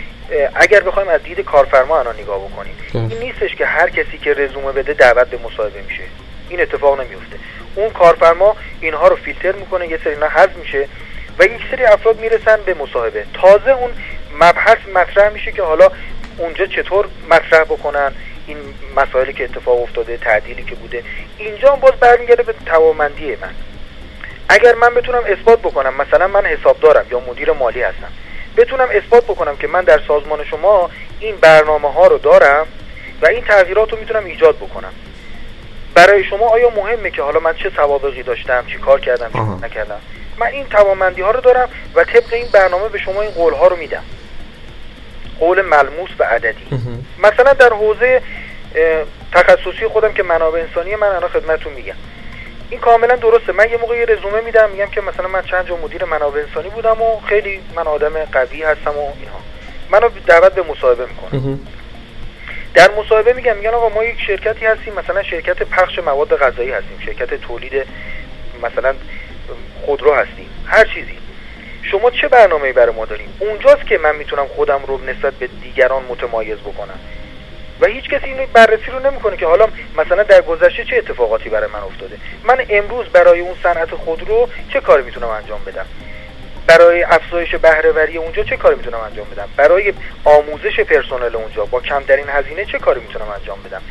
اگر 0.55 0.81
بخوایم 0.81 1.09
از 1.09 1.23
دید 1.23 1.41
کارفرما 1.41 1.99
الان 1.99 2.17
نگاه 2.21 2.49
بکنیم 2.49 2.75
این 2.93 3.19
نیستش 3.19 3.55
که 3.55 3.67
هر 3.67 3.91
کسی 3.91 4.19
که 4.19 4.35
رزومه 4.35 4.73
بده 4.73 4.93
دعوت 4.93 5.31
به 5.31 5.39
مصاحبه 5.39 5.83
میشه. 5.83 6.03
این 6.49 6.61
اتفاق 6.61 7.01
نمیفته 7.01 7.37
اون 7.75 7.91
کارفرما 7.91 8.57
اینها 8.81 9.09
رو 9.09 9.17
فیلتر 9.17 9.53
می‌کنه 9.53 9.89
یه 9.89 9.99
سری 10.05 10.13
اینا 10.13 10.29
حذف 10.29 10.57
میشه 10.57 10.89
و 11.39 11.45
یک 11.45 11.61
سری 11.71 11.85
افراد 11.85 12.21
می‌رسن 12.21 12.59
به 12.67 12.75
مصاحبه. 12.75 13.25
تازه 13.35 13.71
اون 13.71 13.91
مبحث 14.41 14.79
مطرح 14.95 15.29
میشه 15.29 15.53
که 15.53 15.63
حالا 15.63 15.89
اونجا 16.39 16.67
چطور 16.67 17.07
مطرح 17.31 17.65
بکنن 17.65 18.13
این 18.47 18.57
مسائلی 18.97 19.33
که 19.33 19.45
اتفاق 19.45 19.83
افتاده 19.83 20.17
تعدیلی 20.17 20.63
که 20.63 20.75
بوده. 20.75 21.03
اینجا 21.39 21.77
باز 21.77 21.93
برمیگرده 21.93 22.43
به 22.43 22.55
توامندی 22.67 23.37
من. 23.37 23.55
اگر 24.49 24.75
من 24.75 24.95
بتونم 24.95 25.23
اثبات 25.27 25.59
بکنم 25.59 25.95
مثلا 25.95 26.27
من 26.27 26.45
حسابدارم 26.45 27.07
یا 27.11 27.21
مدیر 27.21 27.53
مالی 27.53 27.83
هستم 27.83 28.09
بتونم 28.57 28.89
اثبات 28.91 29.25
بکنم 29.25 29.57
که 29.57 29.67
من 29.67 29.85
در 29.85 30.01
سازمان 30.09 30.45
شما 30.45 30.91
این 31.21 31.37
برنامه 31.37 31.93
ها 31.93 32.07
رو 32.07 32.19
دارم 32.19 32.67
و 33.23 33.27
این 33.27 33.45
تغییرات 33.45 33.93
رو 33.93 33.99
می‌تونم 33.99 34.25
ایجاد 34.25 34.57
بکنم. 34.57 34.93
برای 35.95 36.25
شما 36.25 36.49
آیا 36.49 36.71
مهمه 36.71 37.11
که 37.11 37.23
حالا 37.23 37.41
من 37.41 37.55
چه 37.55 37.71
سوابقی 37.77 38.23
داشتم 38.23 38.65
چی 38.67 38.79
کار 38.79 39.01
کردم 39.01 39.31
چی 39.33 39.67
نکردم؟ 39.67 40.01
من 40.39 40.47
این 40.47 40.67
توانمندی 40.67 41.23
ها 41.23 41.31
رو 41.31 41.41
دارم 41.41 41.69
و 41.95 42.05
طبق 42.05 42.33
این 42.33 42.47
برنامه 42.53 42.89
به 42.89 42.99
شما 42.99 43.23
این 43.23 43.31
قول 43.31 43.55
ها 43.55 43.67
رو 43.67 43.77
میدم. 43.77 44.03
قول 45.41 45.63
ملموس 45.63 46.11
و 46.19 46.25
عددی. 46.25 46.67
مثلا 47.19 47.53
در 47.53 47.73
حوزه 47.73 48.23
تخصصی 49.33 49.89
خودم 49.93 50.13
که 50.13 50.23
منابع 50.23 50.61
انسانی 50.61 50.97
من 50.97 51.07
الان 51.07 51.29
خدمتتون 51.29 51.73
میگم. 51.73 51.95
این 52.71 52.81
کاملا 52.81 53.17
درسته. 53.17 53.53
من 53.53 53.71
یه 53.71 53.77
موقع 53.77 53.97
یه 53.97 54.05
رزومه 54.05 54.41
میدم 54.41 54.71
میگم 54.71 54.87
که 54.87 55.01
مثلا 55.01 55.29
من 55.29 55.43
چند 55.43 55.69
جا 55.69 55.77
مدیر 55.77 56.05
منابع 56.05 56.41
انسانی 56.41 56.69
بودم 56.69 57.03
و 57.03 57.21
خیلی 57.21 57.61
من 57.77 57.87
آدم 57.87 58.25
قوی 58.25 58.63
هستم 58.63 58.91
و 58.91 59.13
اینها. 59.21 59.41
منو 59.91 60.09
دعوت 60.27 60.55
به 60.55 60.63
مصاحبه 60.63 61.07
می‌کنم 61.07 61.61
در 62.75 62.91
مصاحبه 62.99 63.33
میگم 63.33 63.57
میگن 63.57 63.71
آقا 63.71 63.89
ما 63.89 64.05
یک 64.05 64.21
شرکتی 64.27 64.67
هستیم 64.67 64.95
مثلا 64.95 65.23
شرکت 65.23 65.63
پخش 65.63 65.99
مواد 65.99 66.37
غذایی 66.37 66.71
هستیم 66.71 66.99
شرکت 67.07 67.35
تولید 67.35 67.73
مثلا 68.63 68.95
خودرو 69.87 70.15
هستیم. 70.15 70.49
هر 70.67 70.85
چیزی. 70.85 71.19
شما 71.83 72.11
چه 72.11 72.29
برنامه‌ای 72.29 72.73
برای 72.73 72.95
ما 72.95 73.05
داریم؟ 73.05 73.37
اونجاست 73.39 73.87
که 73.87 73.99
من 73.99 74.17
می‌تونم 74.17 74.47
خودم 74.47 74.81
رو 74.87 75.01
نسبت 75.05 75.35
به 75.35 75.47
دیگران 75.47 76.03
متمایز 76.09 76.59
بکنم. 76.59 76.99
و 77.81 77.87
هیچ 77.87 78.11
کسی 78.11 78.25
اینو 78.25 78.47
بررسی 78.53 78.91
رو 78.93 79.11
نمی‌کنه 79.11 79.37
که 79.37 79.47
حالا 79.47 79.69
مثلا 79.99 80.23
در 80.23 80.41
گذشته 80.41 80.85
چه 80.85 80.97
اتفاقاتی 80.97 81.49
برای 81.49 81.69
من 81.73 81.81
افتاده. 81.81 82.17
من 82.45 82.65
امروز 82.69 83.07
برای 83.07 83.41
اون 83.41 83.55
صنعت 83.63 83.91
خودرو 83.91 84.49
چه 84.73 84.81
کاری 84.81 85.03
می‌تونم 85.03 85.29
انجام 85.29 85.61
بدم؟ 85.67 85.87
برای 86.67 87.03
افزایش 87.03 87.55
بهرهوری 87.55 88.17
اونجا 88.17 88.43
چه 88.43 88.57
کاری 88.57 88.77
می‌تونم 88.77 89.01
انجام 89.01 89.27
بدم؟ 89.33 89.49
برای 89.57 89.95
آموزش 90.25 90.81
پرسنل 90.81 91.37
اونجا 91.37 91.65
با 91.65 91.81
کمترین 91.81 92.29
هزینه 92.29 92.65
چه 92.65 92.79
کاری 92.79 93.01
می‌تونم 93.01 93.29
انجام 93.29 93.59
بدم؟ 93.63 93.83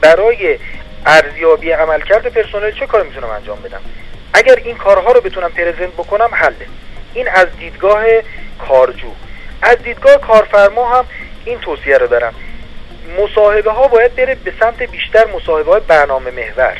برای 0.00 0.58
ارزیابی 1.06 1.70
عملکرد 1.70 2.26
پرسنل 2.26 2.70
چه 2.70 2.86
کاری 2.86 3.08
می‌تونم 3.08 3.30
انجام 3.30 3.60
بدم؟ 3.60 3.80
اگر 4.34 4.56
این 4.64 4.76
کارها 4.76 5.12
رو 5.12 5.20
بتونم 5.20 5.50
پرزنت 5.50 5.92
بکنم 5.92 6.28
حله 6.32 6.66
این 7.14 7.28
از 7.28 7.46
دیدگاه 7.58 8.04
کارجو. 8.68 9.12
از 9.62 9.76
دیدگاه 9.76 10.16
کارفرما 10.16 10.88
هم 10.98 11.04
این 11.44 11.58
توصیه 11.58 11.98
رو 11.98 12.06
دارم. 12.06 12.34
مصاحبه 13.18 13.70
ها 13.70 13.88
باید 13.88 14.14
بره 14.16 14.34
به 14.34 14.52
سمت 14.60 14.82
بیشتر 14.82 15.26
مصاحبه 15.36 15.70
های 15.70 15.80
برنامه 15.88 16.30
محور. 16.30 16.76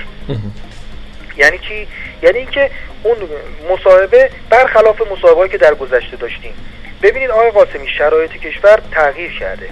یعنی 1.37 1.59
چی؟ 1.59 1.89
یعنی 2.23 2.39
اینکه 2.39 2.71
اون 3.03 3.17
مصاحبه 3.71 4.31
برخلاف 4.51 5.03
مصاحبه 5.13 5.49
که 5.49 5.59
در 5.59 5.75
گذشته 5.75 6.17
داشتیم. 6.17 6.55
ببینید 7.03 7.31
آقای 7.31 7.51
قاسمی 7.51 7.89
شرایط 7.89 8.31
کشور 8.31 8.81
تغییر 8.93 9.39
کرده. 9.39 9.69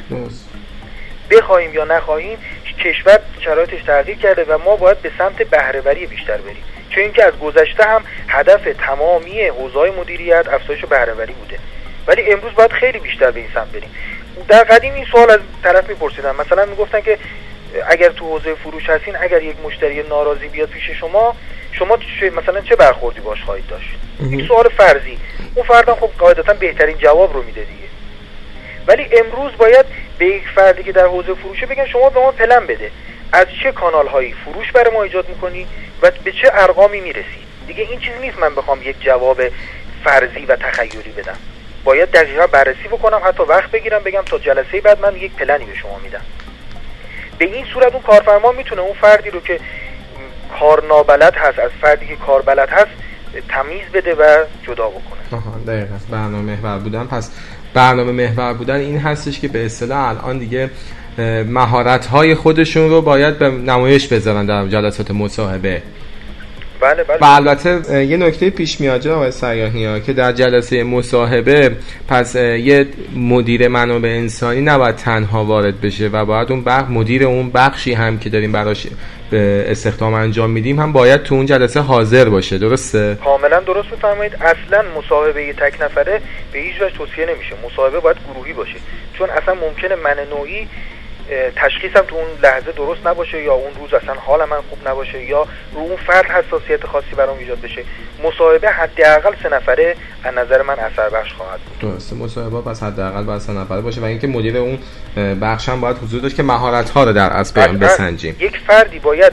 بخواهیم 1.30 1.74
یا 1.74 1.84
نخواهیم 1.84 2.38
کشور 2.84 3.18
شرایطش 3.40 3.82
تغییر 3.86 4.18
کرده 4.18 4.44
و 4.44 4.58
ما 4.58 4.76
باید 4.76 5.02
به 5.02 5.10
سمت 5.18 5.42
بهرهوری 5.42 6.06
بیشتر 6.06 6.36
بریم. 6.36 6.64
چون 6.90 7.02
اینکه 7.02 7.24
از 7.24 7.38
گذشته 7.38 7.84
هم 7.84 8.02
هدف 8.28 8.68
تمامی 8.86 9.42
حوزه‌های 9.42 9.90
مدیریت 9.90 10.48
افزایش 10.48 10.84
بهرهوری 10.84 11.32
بوده. 11.32 11.58
ولی 12.06 12.32
امروز 12.32 12.54
باید 12.54 12.72
خیلی 12.72 12.98
بیشتر 12.98 13.30
به 13.30 13.40
این 13.40 13.48
سمت 13.54 13.72
بریم. 13.72 13.90
در 14.48 14.64
قدیم 14.64 14.94
این 14.94 15.04
سوال 15.04 15.30
از 15.30 15.40
طرف 15.62 15.88
میپرسیدن 15.88 16.36
مثلا 16.36 16.66
می‌گفتن 16.66 17.00
که 17.00 17.18
اگر 17.88 18.08
تو 18.08 18.24
حوزه 18.24 18.54
فروش 18.54 18.90
هستین 18.90 19.16
اگر 19.20 19.42
یک 19.42 19.56
مشتری 19.64 20.02
ناراضی 20.02 20.48
بیاد 20.48 20.68
پیش 20.68 20.90
شما 20.90 21.36
شما 21.72 21.98
مثلا 22.36 22.60
چه 22.60 22.76
برخوردی 22.76 23.20
باش 23.20 23.42
خواهید 23.42 23.66
داشت؟ 23.66 23.88
این 24.20 24.46
سوال 24.46 24.68
فرضی. 24.68 25.18
اون 25.54 25.66
فردا 25.66 25.94
خب 25.94 26.10
قاعدتا 26.18 26.54
بهترین 26.54 26.98
جواب 26.98 27.34
رو 27.34 27.42
میده 27.42 27.60
دیگه. 27.60 27.88
ولی 28.86 29.08
امروز 29.12 29.52
باید 29.58 29.86
به 30.18 30.26
یک 30.26 30.48
فردی 30.54 30.82
که 30.82 30.92
در 30.92 31.06
حوزه 31.06 31.34
فروشه 31.34 31.66
بگن 31.66 31.86
شما 31.86 32.10
به 32.10 32.20
ما 32.20 32.32
پلن 32.32 32.66
بده. 32.66 32.90
از 33.32 33.46
چه 33.62 33.72
کانال 33.72 34.08
هایی 34.08 34.34
فروش 34.44 34.72
برای 34.72 34.94
ما 34.94 35.02
ایجاد 35.02 35.28
می‌کنی 35.28 35.66
و 36.02 36.10
به 36.24 36.32
چه 36.32 36.50
ارقامی 36.52 37.00
می‌رسی؟ 37.00 37.46
دیگه 37.66 37.82
این 37.82 38.00
چیز 38.00 38.14
نیست 38.20 38.38
من 38.38 38.54
بخوام 38.54 38.82
یک 38.82 38.96
جواب 39.00 39.42
فرضی 40.04 40.44
و 40.44 40.56
تخیلی 40.56 41.12
بدم. 41.16 41.38
باید 41.84 42.10
دقیقا 42.10 42.46
بررسی 42.46 42.88
بکنم 42.88 43.20
حتی 43.24 43.42
وقت 43.42 43.70
بگیرم 43.70 44.02
بگم 44.04 44.22
تا 44.26 44.38
جلسه 44.38 44.80
بعد 44.80 45.00
من 45.00 45.16
یک 45.16 45.32
پلنی 45.32 45.64
به 45.64 45.74
شما 45.74 45.98
میدم. 46.04 46.20
به 47.38 47.44
این 47.44 47.64
صورت 47.74 47.92
اون 47.92 48.02
کارفرما 48.02 48.52
می‌تونه 48.52 48.80
اون 48.80 48.94
فردی 49.00 49.30
رو 49.30 49.40
که 49.40 49.60
کار 50.60 50.86
نابلد 50.86 51.34
هست 51.36 51.58
از 51.58 51.70
فردی 51.80 52.06
که 52.06 52.16
کار 52.16 52.42
بلد 52.42 52.68
هست 52.68 52.90
تمیز 53.48 53.88
بده 53.94 54.14
و 54.14 54.44
جدا 54.62 54.88
بکنه. 54.88 55.40
آها 55.40 55.58
دقیقا. 55.66 55.94
برنامه 56.10 56.56
محور 56.56 56.78
بودن. 56.78 57.04
پس 57.04 57.30
برنامه 57.74 58.12
محور 58.12 58.54
بودن 58.54 58.76
این 58.76 58.98
هستش 58.98 59.40
که 59.40 59.48
به 59.48 59.66
اصطلاح 59.66 60.08
الان 60.08 60.38
دیگه 60.38 60.70
مهارت 61.46 62.06
های 62.06 62.34
خودشون 62.34 62.90
رو 62.90 63.02
باید 63.02 63.38
به 63.38 63.48
نمایش 63.48 64.08
بذارن 64.08 64.46
در 64.46 64.68
جلسات 64.68 65.10
مصاحبه. 65.10 65.82
بله 66.82 67.04
بله. 67.04 67.18
و 67.20 67.24
البته 67.24 68.04
یه 68.04 68.16
نکته 68.16 68.50
پیش 68.50 68.80
میاد 68.80 69.00
جناب 69.00 69.30
سیاهی 69.30 69.84
ها 69.84 69.98
که 69.98 70.12
در 70.12 70.32
جلسه 70.32 70.82
مصاحبه 70.82 71.76
پس 72.08 72.34
یه 72.34 72.86
مدیر 73.16 73.68
منابع 73.68 74.08
انسانی 74.08 74.60
نباید 74.60 74.96
تنها 74.96 75.44
وارد 75.44 75.80
بشه 75.80 76.08
و 76.08 76.24
باید 76.24 76.52
اون 76.52 76.64
بخش 76.64 76.90
مدیر 76.90 77.24
اون 77.24 77.50
بخشی 77.50 77.92
هم 77.92 78.18
که 78.18 78.30
داریم 78.30 78.52
براش 78.52 78.86
به 79.30 79.64
استخدام 79.68 80.14
انجام 80.14 80.50
میدیم 80.50 80.80
هم 80.80 80.92
باید 80.92 81.22
تو 81.22 81.34
اون 81.34 81.46
جلسه 81.46 81.80
حاضر 81.80 82.28
باشه 82.28 82.58
درسته؟ 82.58 83.18
کاملا 83.24 83.60
درست 83.60 83.92
میفرمایید. 83.92 84.34
اصلا 84.34 84.84
مصاحبه 84.98 85.52
تک 85.52 85.82
نفره 85.82 86.20
به 86.52 86.58
هیچ 86.58 86.82
وجه 86.82 86.96
توصیه 86.96 87.26
نمیشه. 87.26 87.54
مصاحبه 87.66 88.00
باید 88.00 88.16
گروهی 88.32 88.52
باشه. 88.52 88.76
چون 89.18 89.30
اصلا 89.30 89.54
ممکنه 89.54 89.94
من 89.94 90.16
نوعی 90.36 90.68
تشخیصم 91.56 92.00
تو 92.00 92.16
اون 92.16 92.26
لحظه 92.42 92.72
درست 92.72 93.06
نباشه 93.06 93.42
یا 93.42 93.54
اون 93.54 93.74
روز 93.80 93.94
اصلا 93.94 94.14
حال 94.14 94.44
من 94.44 94.56
خوب 94.70 94.88
نباشه 94.88 95.24
یا 95.24 95.46
رو 95.74 95.80
اون 95.80 95.96
فرد 95.96 96.24
حساسیت 96.24 96.86
خاصی 96.86 97.14
برام 97.16 97.38
ایجاد 97.38 97.60
بشه. 97.60 97.84
مصاحبه 98.24 98.70
حداقل 98.70 99.34
سه 99.42 99.48
نفره 99.48 99.96
از 100.24 100.34
نظر 100.34 100.62
من 100.62 100.78
اثر 100.78 101.08
بخش 101.08 101.32
خواهد 101.32 101.60
بود. 101.60 101.90
درسته 101.92 102.16
مصاحبه 102.16 102.60
پس 102.60 102.82
حداقل 102.82 103.24
باید 103.24 103.40
سه 103.40 103.52
نفره 103.52 103.80
باشه 103.80 104.00
و 104.00 104.04
اینکه 104.04 104.26
مدیر 104.26 104.56
اون 104.56 104.78
بخش 105.40 105.68
هم 105.68 105.80
باید 105.80 105.98
حضور 105.98 106.20
داشت 106.20 106.36
که 106.36 106.42
مهارت 106.42 106.90
ها 106.90 107.04
رو 107.04 107.12
در 107.12 107.42
بیان 107.54 107.78
بسنجیم. 107.78 108.36
یک 108.40 108.58
فردی 108.58 108.98
باید 108.98 109.32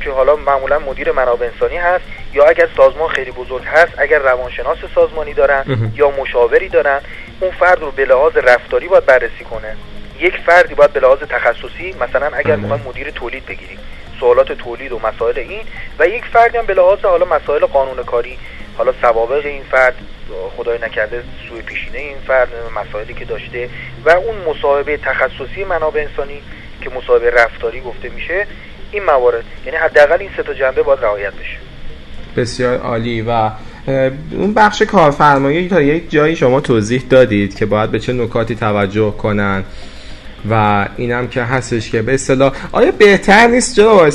که 0.00 0.10
حالا 0.10 0.36
معمولا 0.36 0.78
مدیر 0.78 1.12
منابع 1.12 1.46
انسانی 1.46 1.76
هست 1.76 2.04
یا 2.34 2.44
اگر 2.44 2.68
سازمان 2.76 3.08
خیلی 3.08 3.30
بزرگ 3.30 3.64
هست 3.64 3.92
اگر 3.98 4.18
روانشناس 4.18 4.78
سازمانی 4.94 5.34
دارن 5.34 5.90
یا 5.94 6.10
مشاوری 6.10 6.68
دارن 6.68 7.00
اون 7.40 7.50
فرد 7.50 7.80
رو 7.80 7.90
به 7.90 8.04
لحاظ 8.04 8.36
رفتاری 8.36 8.88
باید 8.88 9.06
بررسی 9.06 9.44
کنه. 9.50 9.76
یک 10.20 10.34
فردی 10.46 10.74
باید 10.74 10.92
به 10.92 11.00
لحاظ 11.00 11.18
تخصصی 11.18 11.94
مثلا 12.00 12.30
اگر 12.36 12.56
می‌خوایم 12.56 12.82
مدیر 12.88 13.10
تولید 13.10 13.46
بگیریم 13.46 13.78
سوالات 14.20 14.52
تولید 14.52 14.92
و 14.92 14.98
مسائل 14.98 15.38
این 15.38 15.60
و 15.98 16.06
یک 16.06 16.24
فردی 16.24 16.58
هم 16.58 16.66
به 16.66 16.74
لحاظ 16.74 16.98
حالا 16.98 17.24
مسائل 17.24 17.66
قانون 17.66 18.04
کاری 18.04 18.38
حالا 18.76 18.92
سوابق 19.02 19.46
این 19.46 19.62
فرد 19.62 19.94
خدای 20.56 20.78
نکرده 20.82 21.22
سوی 21.48 21.62
پیشینه 21.62 21.98
این 21.98 22.16
فرد 22.26 22.48
مسائلی 22.76 23.14
که 23.14 23.24
داشته 23.24 23.68
و 24.04 24.10
اون 24.10 24.34
مصاحبه 24.50 24.96
تخصصی 24.96 25.64
منابع 25.64 26.00
انسانی 26.00 26.40
که 26.80 26.90
مصاحبه 26.90 27.30
رفتاری 27.30 27.80
گفته 27.80 28.08
میشه 28.08 28.46
این 28.92 29.04
موارد. 29.04 29.44
یعنی 29.66 29.78
حداقل 29.78 30.16
این 30.20 30.30
سه 30.36 30.42
تا 30.42 30.54
جنبه 30.54 30.82
باید 30.82 31.00
رعایت 31.00 31.32
بشه. 31.32 31.56
بسیار 32.36 32.78
عالی 32.78 33.22
و 33.22 33.50
اون 34.32 34.54
بخش 34.54 34.82
کارفرمایی 34.82 35.68
تا 35.68 35.80
یک 35.80 36.10
جایی 36.10 36.36
شما 36.36 36.60
توضیح 36.60 37.02
دادید 37.10 37.58
که 37.58 37.66
باید 37.66 37.90
به 37.90 37.98
چه 37.98 38.12
نکاتی 38.12 38.54
توجه 38.54 39.10
کنن. 39.10 39.64
و 40.50 40.86
اینم 40.96 41.28
که 41.28 41.42
هستش 41.42 41.90
که 41.90 42.02
به 42.02 42.14
اصطلاح 42.14 42.52
آیا 42.72 42.90
بهتر 42.90 43.46
نیست 43.46 43.76
جناب 43.76 44.08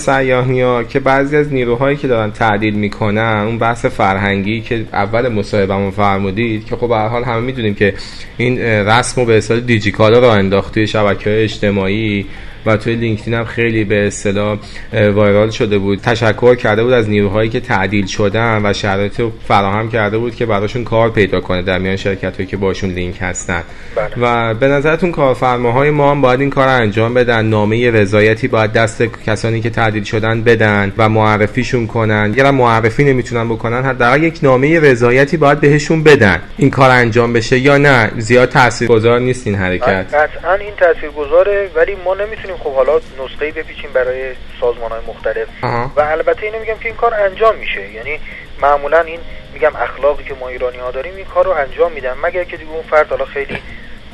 ها 0.52 0.84
که 0.84 1.00
بعضی 1.00 1.38
از 1.38 1.54
نیروهایی 1.54 1.98
که 1.98 2.08
دارن 2.08 2.32
تعدیل 2.32 2.74
می‌کنن 2.74 3.44
اون 3.48 3.58
بحث 3.58 3.86
فرهنگی 3.86 4.62
که 4.62 4.86
اول 4.94 5.28
مصاحبهمون 5.28 5.92
فرمودید 5.92 6.66
که 6.66 6.76
خب 6.76 6.88
به 6.88 6.96
حال 6.98 7.24
همه 7.24 7.40
می‌دونیم 7.40 7.76
که 7.76 7.94
این 8.38 8.60
رسم 8.60 9.22
و 9.22 9.26
به 9.26 9.38
اصطلاح 9.38 9.60
دیجیکالا 9.60 10.20
رو 10.20 10.28
انداخت 10.28 10.74
توی 10.74 10.88
شبکه 10.88 11.30
های 11.30 11.44
اجتماعی 11.44 12.26
و 12.66 12.78
توی 12.78 12.96
لینکدین 12.96 13.34
هم 13.34 13.46
خیلی 13.46 13.84
به 13.84 14.08
اصطلاح 14.08 14.58
وایرال 14.94 15.50
شده 15.50 15.78
بود. 15.78 16.00
تشکر 16.00 16.56
کرده 16.56 16.84
بود 16.84 16.94
از 16.94 17.10
نیروهایی 17.10 17.50
که 17.50 17.60
تعدیل 17.60 18.06
شدن 18.06 18.62
و 18.66 18.74
شرایط 18.74 19.22
فراهم 19.48 19.90
کرده 19.90 20.18
بود 20.18 20.36
که 20.36 20.46
براشون 20.46 20.84
کار 20.84 21.10
پیدا 21.10 21.42
کنه 21.42 21.62
در 21.62 21.78
میان 21.78 21.96
شرکت 21.96 22.36
هایی 22.36 22.48
که 22.48 22.58
باشون 22.58 22.90
لینک 22.90 23.18
هستن. 23.22 23.64
بله. 23.96 24.10
و 24.22 24.54
به 24.54 24.68
نظرتون 24.68 25.12
کارفرماهای 25.12 25.90
ما 25.90 26.12
هم 26.12 26.22
باید 26.22 26.40
این 26.40 26.50
کار 26.50 26.66
رو 26.66 26.74
انجام 26.74 27.14
بدن. 27.14 27.46
نامه 27.46 27.92
رضایتی 27.92 28.48
باید 28.48 28.74
دست 28.74 29.04
کسانی 29.26 29.62
که 29.62 29.70
تعدیل 29.70 30.04
شدن 30.04 30.42
بدن 30.42 30.94
و 30.98 31.10
معرفیشون 31.10 31.88
کنن. 31.88 32.32
اگر 32.34 32.52
معرفی 32.52 33.04
نمی‌تونن 33.04 33.50
بکنن. 33.50 33.84
حداقل 33.84 34.24
یک 34.24 34.40
نامه 34.44 34.80
رضایتی 34.80 35.38
باید 35.38 35.60
بهشون 35.60 36.04
بدن. 36.04 36.42
این 36.58 36.70
کار 36.70 36.90
انجام 36.90 37.34
بشه 37.34 37.60
یا 37.60 37.78
نه 37.78 38.12
زیاد 38.18 38.50
تاثیرگذار 38.50 39.20
نیست 39.20 39.48
این 39.48 39.56
حرکت. 39.56 40.06
قطعا 40.14 40.54
این 40.54 40.74
تاثیرگذاره 40.80 41.70
ولی 41.76 41.92
ما 42.06 42.14
نمی‌تونیم 42.14 42.53
خب 42.58 42.74
حالا 42.74 43.02
نسخه 43.20 43.52
بپیچیم 43.52 43.94
برای 43.94 44.36
سازمان 44.60 44.92
های 44.92 45.02
مختلف 45.08 45.48
و 45.96 46.02
البته 46.02 46.46
اینو 46.46 46.60
میگم 46.60 46.78
که 46.78 46.86
این 46.86 46.96
کار 46.96 47.14
انجام 47.14 47.56
میشه. 47.56 47.92
یعنی 47.92 48.20
معمولا 48.62 49.00
این 49.02 49.20
میگم 49.54 49.76
اخلاقی 49.76 50.24
که 50.24 50.34
ما 50.34 50.48
ایرانی 50.48 50.78
ها 50.78 50.92
داریم 50.92 51.16
این 51.16 51.26
کار 51.26 51.46
رو 51.46 51.52
انجام 51.52 51.92
میدن. 51.92 52.14
مگر 52.24 52.44
که 52.44 52.58
دیگه 52.58 52.72
اون 52.72 52.84
فرد 52.84 53.10
حالا 53.10 53.26
خیلی 53.26 53.58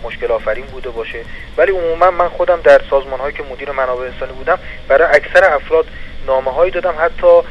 مشکل 0.04 0.32
آفرین 0.32 0.66
بوده 0.66 0.90
باشه. 0.90 1.20
ولی 1.58 1.72
عموما 1.72 2.12
من 2.12 2.30
خودم 2.30 2.62
در 2.62 2.82
سازمان 2.90 3.20
هایی 3.20 3.36
که 3.36 3.44
مدیر 3.44 3.72
منابع 3.72 4.06
انسانی 4.06 4.34
بودم 4.34 4.60
برای 4.88 5.08
اکثر 5.16 5.54
افراد 5.54 5.86
نامه 6.28 6.52
هایی 6.52 6.72
دادم. 6.72 6.96
حتی 7.00 7.42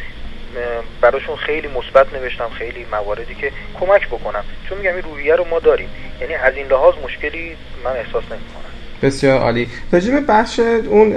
براشون 1.00 1.36
خیلی 1.36 1.68
مثبت 1.68 2.12
نوشتم 2.14 2.50
خیلی 2.58 2.86
مواردی 2.92 3.34
که 3.34 3.52
کمک 3.80 4.08
بکنم. 4.08 4.44
چون 4.68 4.78
میگم 4.78 4.94
این 4.94 5.02
روحیه 5.02 5.36
رو 5.36 5.44
ما 5.44 5.58
داریم. 5.58 5.90
یعنی 6.20 6.34
از 6.34 6.54
این 6.54 6.66
لحاظ 6.66 6.94
مشکلی 7.04 7.56
من 7.84 7.90
احساس 7.90 8.24
نمی‌کنم. 8.30 8.67
بسیار 9.02 9.38
عالی 9.38 9.66
راجع 9.92 10.12
به 10.12 10.20
بخش 10.20 10.60
اون 10.90 11.14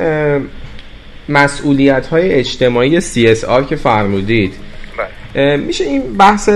مسئولیت 1.29 2.07
های 2.07 2.33
اجتماعی 2.33 3.01
CSR 3.01 3.65
که 3.69 3.75
فرمودید. 3.75 4.53
میشه 5.35 5.83
این 5.83 6.01
بحث 6.19 6.49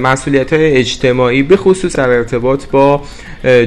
مسئولیت 0.00 0.52
های 0.52 0.76
اجتماعی 0.76 1.42
به 1.42 1.56
خصوص 1.56 1.96
در 1.96 2.08
ارتباط 2.08 2.64
با 2.66 3.02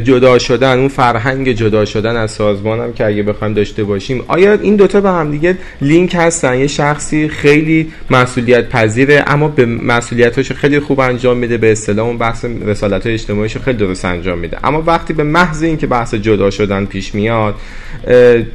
جدا 0.04 0.40
شدن 0.40 0.80
اون 0.80 0.88
فرهنگ 0.88 1.52
جدا 1.52 1.86
شدن 1.86 2.16
از 2.16 2.32
سازمانم 2.32 2.94
که 2.94 3.06
اگه 3.06 3.24
بخوایم 3.24 3.54
داشته 3.54 3.84
باشیم. 3.84 4.24
آیا 4.28 4.54
این 4.54 4.76
دوتا 4.76 5.02
به 5.02 5.10
هم 5.10 5.32
دیگه 5.32 5.58
لینک 5.82 6.16
هستن؟ 6.16 6.58
یه 6.58 6.68
شخصی 6.68 7.28
خیلی 7.28 7.92
مسئولیت 8.10 8.70
پذیره 8.70 9.24
اما 9.28 9.48
به 9.48 9.66
مسئولیتاش 9.66 10.52
خیلی 10.52 10.80
خوب 10.80 11.00
انجام 11.00 11.38
میده 11.38 11.58
به 11.58 11.72
اصطلاح 11.72 12.08
اون 12.08 12.18
بحث 12.18 12.46
رسالت 12.66 13.06
های 13.06 13.14
اجتماعیش 13.14 13.58
خیلی 13.58 13.78
درست 13.78 14.06
انجام 14.06 14.40
میده. 14.40 14.58
اما 14.64 14.82
وقتی 14.82 15.14
به 15.14 15.24
محض 15.24 15.64
اینکه 15.64 15.88
بحث 15.88 16.14
جدا 16.14 16.50
شدن 16.50 16.86
پیش 16.86 17.16
میاد 17.16 17.56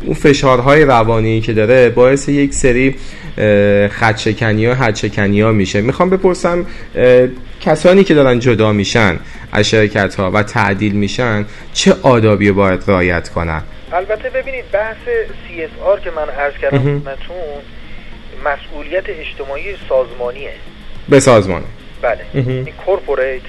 اون 0.04 0.14
فشارهای 0.14 0.84
روانی 0.84 1.40
که 1.40 1.52
داره 1.52 1.90
باعث 1.90 2.28
یک 2.28 2.54
سری 2.54 2.94
خودشکنی 4.00 4.66
ها 5.40 5.52
میشه. 5.58 5.80
می‌خوام 5.80 6.10
بپرسم 6.10 6.66
کسانی 7.60 8.04
که 8.04 8.14
دارن 8.14 8.38
جدا 8.38 8.72
میشن 8.72 9.18
از 9.52 9.68
شرکت 9.68 10.14
ها 10.14 10.30
و 10.30 10.42
تعدیل 10.42 10.92
میشن 10.92 11.46
چه 11.72 11.94
آدابی 12.02 12.50
باید 12.52 12.84
رعایت 12.86 13.28
کنن؟ 13.28 13.62
البته 13.92 14.30
ببینید 14.30 14.70
بحث 14.72 14.96
CSR 15.48 16.04
که 16.04 16.10
من 16.10 16.28
عرض 16.28 16.54
کردم 16.62 16.78
خدمتتون 16.78 17.36
مسئولیت 18.44 19.04
اجتماعی 19.08 19.64
سازمانیه. 19.88 20.52
به 21.08 21.20
سازمان. 21.20 21.62
بله. 22.02 22.20
این 22.34 22.64
corporate 22.86 23.42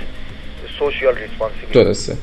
social 0.79 1.15
responsibility 1.15 1.83
درسته. 1.83 2.17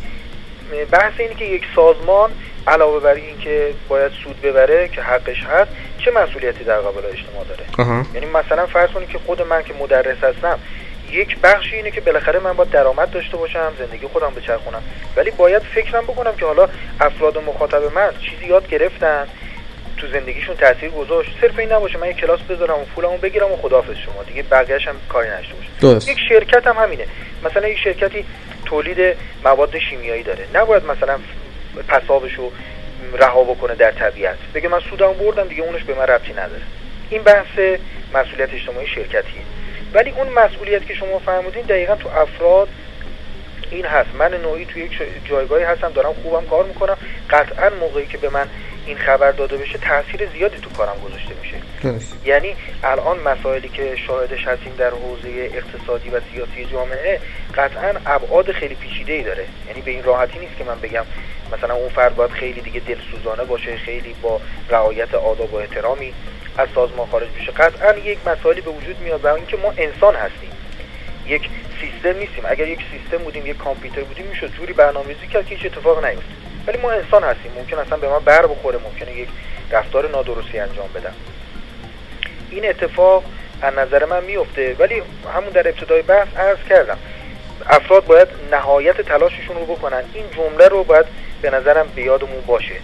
بحث 0.92 1.12
اینه 1.18 1.34
که 1.34 1.44
یک 1.44 1.62
سازمان 1.76 2.30
علاوه 2.66 3.00
بر 3.00 3.14
این 3.14 3.38
که 3.38 3.74
باید 3.88 4.12
سود 4.24 4.40
ببره 4.40 4.88
که 4.88 5.02
حقش 5.02 5.42
هست 5.42 5.70
چه 5.98 6.10
مسئولیتی 6.10 6.64
در 6.64 6.78
قبال 6.78 7.04
اجتماع 7.06 7.44
داره؟ 7.48 7.64
یعنی 8.14 8.26
مثلا 8.26 8.66
فرض 8.66 8.90
کنید 8.90 9.08
که 9.08 9.18
خود 9.18 9.42
من 9.42 9.62
که 9.62 9.74
مدرس 9.74 10.24
هستم 10.24 10.58
یک 11.10 11.36
بخشی 11.40 11.76
اینه 11.76 11.90
که 11.90 12.00
بالاخره 12.00 12.38
من 12.38 12.52
باید 12.52 12.70
درآمد 12.70 13.10
داشته 13.10 13.36
باشم 13.36 13.72
زندگی 13.78 14.06
خودم 14.06 14.32
بچرخونم. 14.36 14.82
ولی 15.16 15.30
باید 15.30 15.62
فکرم 15.62 16.04
بکنم 16.04 16.36
که 16.36 16.46
حالا 16.46 16.68
افراد 17.00 17.38
مخاطب 17.38 17.82
من 17.94 18.10
چیزی 18.20 18.46
یاد 18.46 18.68
گرفتن 18.68 19.26
تو 19.96 20.06
زندگیشون 20.08 20.56
تاثیر 20.56 20.90
گذاشت. 20.90 21.30
صرف 21.40 21.58
این 21.58 21.72
نباشه 21.72 21.98
من 21.98 22.10
یک 22.10 22.16
کلاس 22.16 22.40
بذارم 22.40 22.74
و 22.74 22.84
پولمو 22.94 23.16
بگیرم 23.16 23.52
و 23.52 23.56
خداحافظ 23.56 23.96
شما. 23.96 24.22
دیگه 24.22 24.42
بقیه‌اش 24.42 24.88
هم 24.88 24.94
کاری 25.08 25.28
نشته 25.28 25.54
باشه. 25.54 26.10
یک 26.10 26.18
شرکت 26.28 26.66
هم 26.66 26.76
همینه. 26.76 27.06
مثلا 27.44 27.68
یک 27.68 27.78
شرکتی 27.78 28.24
تولید 28.64 29.16
مواد 29.44 29.78
شیمیایی 29.78 30.22
داره. 30.22 30.46
نباید 30.54 30.84
مثلا 30.84 31.18
پسابشو 31.82 32.50
رها 33.12 33.44
بکنه 33.44 33.74
در 33.74 33.90
طبیعت. 33.90 34.36
بگه 34.54 34.68
من 34.68 34.80
سودم 34.80 35.12
بردم 35.12 35.48
دیگه 35.48 35.62
اونش 35.62 35.82
به 35.82 35.94
من 35.94 36.06
ربطی 36.06 36.32
نداره. 36.32 36.62
این 37.10 37.22
بحث 37.22 37.58
مسئولیت 38.14 38.54
اجتماعی 38.54 38.86
شرکتیه. 38.86 39.42
ولی 39.92 40.10
اون 40.10 40.28
مسئولیت 40.28 40.86
که 40.86 40.94
شما 40.94 41.18
فرمودین 41.18 41.62
دقیقا 41.62 41.96
تو 41.96 42.08
افراد 42.08 42.68
این 43.70 43.84
هست. 43.84 44.08
من 44.18 44.34
نوعی 44.34 44.64
توی 44.64 44.82
یک 44.82 45.02
جایگاهی 45.24 45.64
هستم 45.64 45.92
دارم 45.92 46.12
خوبم 46.22 46.46
کار 46.46 46.64
می‌کنم. 46.64 46.96
قطعا 47.30 47.70
موقعی 47.80 48.06
که 48.06 48.18
به 48.18 48.28
من 48.28 48.48
این 48.86 48.98
خبر 48.98 49.30
داده 49.30 49.56
بشه 49.56 49.78
تاثیر 49.78 50.28
زیادی 50.32 50.58
تو 50.58 50.70
کارم 50.70 50.96
گذاشته 51.04 51.34
میشه. 51.42 51.56
یعنی 52.24 52.56
الان 52.84 53.18
مسائلی 53.18 53.68
که 53.68 53.96
شاهدش 54.06 54.44
هستیم 54.46 54.72
در 54.78 54.90
حوزه 54.90 55.50
اقتصادی 55.54 56.08
و 56.08 56.20
سیاسی 56.32 56.64
جامعه 56.72 57.20
قطعا 57.56 57.92
ابعاد 58.06 58.52
خیلی 58.52 58.74
پیچیده 58.74 59.12
ای 59.12 59.22
داره. 59.22 59.44
یعنی 59.68 59.80
به 59.80 59.90
این 59.90 60.02
راحتی 60.02 60.38
نیست 60.38 60.56
که 60.58 60.64
من 60.64 60.80
بگم 60.80 61.04
مثلا 61.52 61.74
اون 61.74 61.88
فرد 61.88 62.16
باید 62.16 62.30
خیلی 62.30 62.60
دیگه 62.60 62.80
دلسوزانه 62.80 63.44
باشه 63.44 63.76
خیلی 63.76 64.14
با 64.22 64.40
رعایت 64.70 65.14
آداب 65.14 65.54
و 65.54 65.56
احترامی 65.56 66.14
از 66.58 66.68
سازمان 66.74 67.06
خارج 67.06 67.28
بشه. 67.40 67.52
قطعا 67.52 67.98
یک 67.98 68.18
مسائلی 68.26 68.60
به 68.60 68.70
وجود 68.70 69.00
میاد 69.00 69.24
و 69.24 69.34
اینکه 69.34 69.56
ما 69.56 69.74
انسان 69.76 70.14
هستیم. 70.14 70.50
یک 71.26 71.48
سیستم 71.80 72.18
نیستیم. 72.18 72.44
اگر 72.48 72.68
یک 72.68 72.80
سیستم 72.92 73.24
بودیم 73.24 73.46
یک 73.46 73.56
کامپیوتر 73.56 74.00
بودیم 74.00 74.26
می‌شد 74.26 74.52
جوری 74.52 74.72
برنامه‌ریزی 74.72 75.26
کرد 75.26 75.46
که 75.46 75.54
هیچ 75.54 75.72
اتفاق 75.72 76.04
نیفته 76.04 76.32
ولی 76.66 76.78
ما 76.78 76.90
انسان 76.90 77.24
هستیم. 77.24 77.52
ممکن 77.58 77.78
اصلا 77.78 77.96
به 77.96 78.08
ما 78.08 78.18
بر 78.18 78.46
بخوره 78.46 78.78
ممکنه 78.78 79.16
یک 79.16 79.28
رفتار 79.70 80.08
نادرستی 80.10 80.58
انجام 80.58 80.88
بدم 80.94 81.14
این 82.50 82.68
اتفاق 82.68 83.24
از 83.62 83.74
نظر 83.74 84.04
من 84.04 84.24
میفته 84.24 84.76
ولی 84.78 85.02
همون 85.34 85.50
در 85.50 85.68
ابتدای 85.68 86.02
بحث 86.02 86.28
عرض 86.36 86.58
کردم. 86.68 86.98
افراد 87.66 88.04
باید 88.06 88.28
نهایت 88.52 89.00
تلاششون 89.00 89.56
رو 89.56 89.64
بکنن. 89.74 90.02
این 90.14 90.24
جمله 90.36 90.68
رو 90.68 90.84
باید 90.84 91.06
به 91.42 91.50
نظرم 91.50 91.86
به 91.94 92.02
یادمون 92.02 92.40
باشه. 92.46 92.74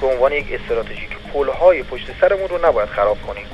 به 0.00 0.06
عنوان 0.06 0.32
یک 0.32 0.46
استراتژی 0.52 1.06
که 1.06 1.16
پلهای 1.34 1.82
پشت 1.82 2.06
سرمون 2.20 2.48
رو 2.48 2.66
نباید 2.66 2.88
خراب 2.88 3.18
کنیم. 3.26 3.46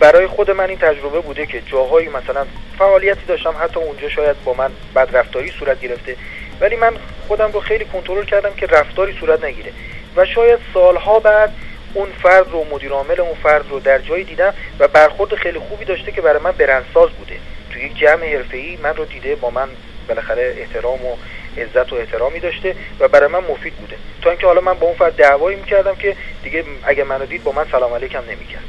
برای 0.00 0.26
خود 0.26 0.50
من 0.50 0.68
این 0.68 0.78
تجربه 0.78 1.20
بوده 1.20 1.46
که 1.46 1.62
جاهایی 1.66 2.08
مثلا 2.08 2.46
فعالیتی 2.78 3.26
داشتم. 3.26 3.54
حتی 3.60 3.80
اونجا 3.80 4.08
شاید 4.08 4.36
با 4.44 4.54
من 4.54 4.70
بدرفتاری 4.94 5.52
صورت 5.58 5.80
گرفته. 5.80 6.16
ولی 6.60 6.76
من 6.76 6.92
خودم 7.28 7.52
رو 7.52 7.60
خیلی 7.60 7.84
کنترل 7.84 8.24
کردم 8.24 8.54
که 8.56 8.66
رفتاری 8.66 9.16
صورت 9.20 9.44
نگیره. 9.44 9.72
و 10.16 10.24
شاید 10.24 10.58
سالها 10.74 11.18
بعد 11.18 11.52
اون 11.94 12.08
فرد 12.22 12.50
رو 12.50 12.66
مدیر 12.72 12.90
عامل 12.92 13.20
اون 13.20 13.34
فرد 13.42 13.64
رو 13.70 13.80
در 13.80 13.98
جایی 13.98 14.24
دیدم 14.24 14.54
و 14.78 14.88
برخورد 14.88 15.34
خیلی 15.34 15.58
خوبی 15.58 15.84
داشته 15.84 16.12
که 16.12 16.20
برای 16.20 16.42
من 16.42 16.52
برندساز 16.52 17.10
بوده. 17.10 17.36
یک 17.84 17.98
جمع 17.98 18.36
حرفه‌ای 18.36 18.78
من 18.82 18.96
رو 18.96 19.04
دیده 19.04 19.34
با 19.34 19.50
من 19.50 19.68
بالاخره 20.08 20.54
احترام 20.58 21.06
و 21.06 21.16
عزت 21.56 21.92
و 21.92 21.96
احترامی 21.96 22.40
داشته 22.40 22.76
و 23.00 23.08
برای 23.08 23.28
من 23.28 23.38
مفید 23.38 23.72
بوده. 23.74 23.96
تا 24.22 24.30
اینکه 24.30 24.46
حالا 24.46 24.60
من 24.60 24.74
با 24.74 24.86
اون 24.86 24.96
فرد 24.96 25.16
دعوایی 25.16 25.56
می‌کردم 25.56 25.94
که 25.94 26.16
دیگه 26.42 26.64
اگه 26.84 27.04
منو 27.04 27.26
دید 27.26 27.44
با 27.44 27.52
من 27.52 27.64
سلام 27.72 27.94
علیکم 27.94 28.22
نمی‌کرد. 28.30 28.64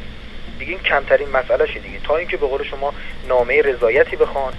دیگه 0.59 0.71
این 0.71 0.81
کمترین 0.81 1.29
مسئله 1.29 1.65
دیگه. 1.65 1.99
تا 2.03 2.15
اینکه 2.15 2.37
به 2.37 2.47
قول 2.47 2.63
شما 2.63 2.93
نامه 3.27 3.61
رضایتی 3.61 4.15
بخوان 4.15 4.53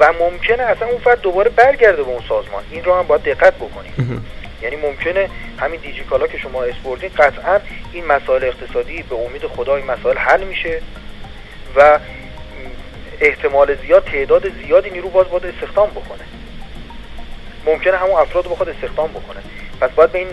و 0.00 0.12
ممکنه 0.12 0.62
اصلا 0.62 0.88
اون 0.88 0.98
فرد 0.98 1.20
دوباره 1.20 1.50
برگرده 1.50 2.02
به 2.02 2.08
اون 2.08 2.22
سازمان. 2.28 2.62
این 2.70 2.84
رو 2.84 2.94
هم 2.94 3.06
باید 3.06 3.22
دقت 3.22 3.54
بکنیم. 3.54 4.24
یعنی 4.62 4.76
ممکنه 4.76 5.30
همین 5.58 5.80
دیجیکالا 5.80 6.26
که 6.26 6.38
شما 6.38 6.62
اسپوردین 6.62 7.10
قطعا 7.18 7.60
این 7.92 8.06
مسائل 8.06 8.44
اقتصادی 8.44 9.02
به 9.02 9.16
امید 9.16 9.46
خدا 9.46 9.76
این 9.76 9.86
مسائل 9.86 10.16
حل 10.16 10.44
میشه 10.44 10.82
و 11.76 11.98
احتمال 13.20 13.76
زیاد 13.86 14.04
تعداد 14.04 14.42
زیادی 14.66 14.90
نیرو 14.90 15.08
باز 15.08 15.26
باید 15.26 15.46
استخدام 15.46 15.88
بکنه. 15.88 16.24
ممکنه 17.66 17.96
همون 17.96 18.20
افراد 18.20 18.44
رو 18.44 18.50
بخواد 18.50 18.68
استخدام 18.68 19.08
بکنه. 19.08 19.40
پس 19.80 19.90
باید 19.90 20.12
به 20.12 20.18
این 20.18 20.28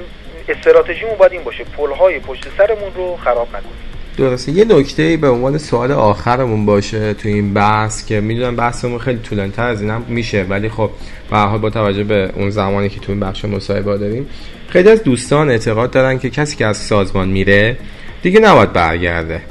استراتژیمون 0.49 1.15
باید 1.15 1.31
این 1.31 1.43
باشه. 1.43 1.63
پلهای 1.63 2.19
پشت 2.19 2.47
سرمون 2.57 2.93
رو 2.95 3.17
خراب 3.17 3.47
نکنیم. 3.47 3.95
درسته. 4.17 4.51
یه 4.51 4.65
نکته 4.65 5.17
به 5.17 5.29
عنوان 5.29 5.57
سوال 5.57 5.91
آخرمون 5.91 6.65
باشه 6.65 7.13
تو 7.13 7.27
این 7.29 7.53
بحث 7.53 8.05
که 8.05 8.21
می‌دونم 8.21 8.55
بحثمون 8.55 8.99
خیلی 8.99 9.19
طولانی‌تر 9.19 9.67
از 9.67 9.81
اینم 9.81 10.05
میشه 10.07 10.43
ولی 10.43 10.69
خب 10.69 10.89
به 11.31 11.37
حال 11.37 11.59
با 11.59 11.69
توجه 11.69 12.03
به 12.03 12.31
اون 12.35 12.49
زمانی 12.49 12.89
که 12.89 12.99
تو 12.99 13.11
این 13.11 13.19
بخش 13.19 13.45
مصاحبه 13.45 13.97
داریم 13.97 14.29
خیلی 14.69 14.89
از 14.89 15.03
دوستان 15.03 15.49
اعتقاد 15.49 15.91
دارن 15.91 16.19
که 16.19 16.29
کسی 16.29 16.55
که 16.55 16.65
از 16.65 16.77
سازمان 16.77 17.29
میره 17.29 17.77
دیگه 18.21 18.39
نباید 18.39 18.73
برگرده. 18.73 19.41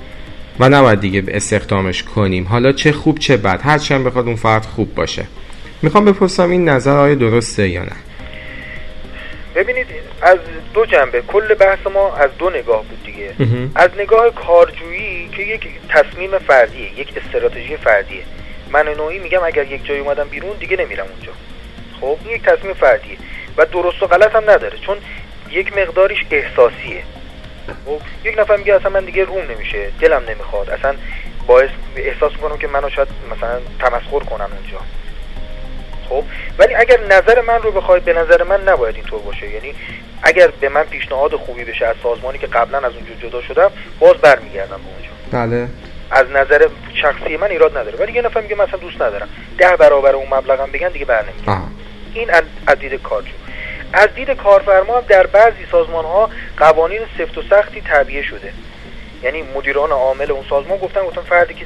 و 0.61 0.69
نباید 0.69 1.01
دیگه 1.01 1.23
استخدامش 1.29 2.03
کنیم. 2.03 2.45
حالا 2.45 2.73
چه 2.73 2.93
خوب 2.93 3.19
چه 3.19 3.37
بد. 3.37 3.61
هرچند 3.64 4.05
بخواد 4.05 4.27
اون 4.27 4.37
فرد 4.37 4.64
خوب 4.64 4.95
باشه. 4.95 5.27
می‌خوام 5.83 6.05
بپرسم 6.05 6.51
این 6.51 6.69
نظر 6.69 6.97
آیا 6.97 7.14
درسته 7.14 7.69
یا 7.69 7.83
نه؟ 7.83 7.97
ببینید 9.55 9.87
از 10.23 10.38
دو 10.75 10.87
جنبه. 10.87 11.23
کل 11.23 11.55
بحث 11.55 11.79
ما 11.95 12.17
از 12.17 12.31
دو 12.38 12.51
نگاه 12.51 12.85
بود 12.85 13.05
دیگه. 13.05 13.31
از 13.75 13.90
نگاه 13.99 14.31
کارجویی 14.31 15.29
که 15.37 15.43
یک 15.43 15.69
تصمیم 15.88 16.38
فردیه 16.38 17.01
یک 17.01 17.09
استراتژی 17.17 17.77
فردیه. 17.77 18.23
من 18.73 18.88
نوعی 18.97 19.19
میگم 19.19 19.40
اگر 19.45 19.73
یک 19.73 19.87
جای 19.87 19.99
اومدم 19.99 20.29
بیرون 20.29 20.57
دیگه 20.61 20.77
نمیرم 20.77 21.07
اونجا. 21.14 21.33
خب 22.01 22.19
این 22.25 22.37
یک 22.37 22.43
تصمیم 22.43 22.75
فردیه. 22.75 23.17
و 23.57 23.67
درست 23.73 24.03
و 24.03 24.07
غلط 24.07 24.35
هم 24.35 24.51
نداره 24.51 24.79
چون 24.87 24.97
یک 25.51 25.77
مقداریش 25.79 26.25
احساسیه. 26.31 27.03
خب 27.87 28.00
یک 28.24 28.38
نفر 28.38 28.57
میگه 28.57 28.74
اصلا 28.74 28.90
من 28.90 29.05
دیگه 29.05 29.24
روم 29.24 29.50
نمیشه 29.50 29.90
دلم 30.00 30.22
نمی‌خواد. 30.29 30.70
اصلا 30.70 30.94
باعث 31.46 31.70
احساس 31.96 32.33
می‌کنم 32.33 32.59
که 32.59 32.66
منو 32.68 32.90
شاید 32.90 33.09
مثلا 33.37 33.61
تمسخر 33.81 34.18
کنم 34.18 34.48
اونجا 34.53 34.79
خب 36.09 36.24
ولی 36.59 36.74
اگر 36.74 37.00
نظر 37.00 37.40
من 37.40 37.62
رو 37.62 37.70
بخوای 37.70 38.00
به 38.00 38.12
نظر 38.12 38.42
من 38.42 38.68
نباید 38.68 38.94
اینطور 38.94 39.20
باشه. 39.20 39.48
یعنی 39.48 39.74
اگر 40.22 40.48
به 40.61 40.68
من 40.68 40.83
پیشنهاد 40.83 41.37
خوبی 41.37 41.64
بشه 41.64 41.87
از 41.87 41.96
سازمانی 42.03 42.38
که 42.38 42.46
قبلا 42.46 42.79
از 42.79 42.92
اونجا 42.94 43.29
جدا 43.29 43.42
شدم 43.42 43.70
باز 44.00 44.14
برمیگردم 44.14 44.77
به 44.77 44.88
اونجا. 44.94 45.11
بله. 45.31 45.68
از 46.11 46.27
نظر 46.31 46.68
شخصی 46.94 47.37
من 47.37 47.50
ایراد 47.50 47.79
نداره. 47.79 47.98
ولی 47.98 48.12
یه 48.12 48.22
نفر 48.22 48.40
میگه 48.40 48.55
مثلا 48.55 48.79
دوست 48.79 49.03
ندارم. 49.03 49.29
ده 49.59 49.77
برابر 49.77 50.12
اون 50.14 50.27
مبلغم 50.35 50.68
بگن 50.72 50.88
دیگه 50.88 51.05
برنمیگردم 51.05 51.70
این 52.14 52.31
از 52.66 52.79
دید 52.79 53.03
کارجو 53.03 53.33
از 53.95 54.09
دید 54.15 54.31
کارفرما 54.31 54.97
هم 54.97 55.05
در 55.09 55.27
بعضی 55.27 55.67
سازمان 55.73 56.05
ها 56.05 56.31
قوانین 56.57 57.01
سفت 57.19 57.39
و 57.39 57.43
سختی 57.51 57.81
تعبیه 57.81 58.23
شده. 58.23 58.53
یعنی 59.23 59.43
مدیران 59.57 59.91
عامل 59.91 60.31
اون 60.31 60.45
سازمان 60.51 60.79
گفتن 60.79 61.01
گفتن 61.01 61.21
فردی 61.21 61.55
که 61.55 61.65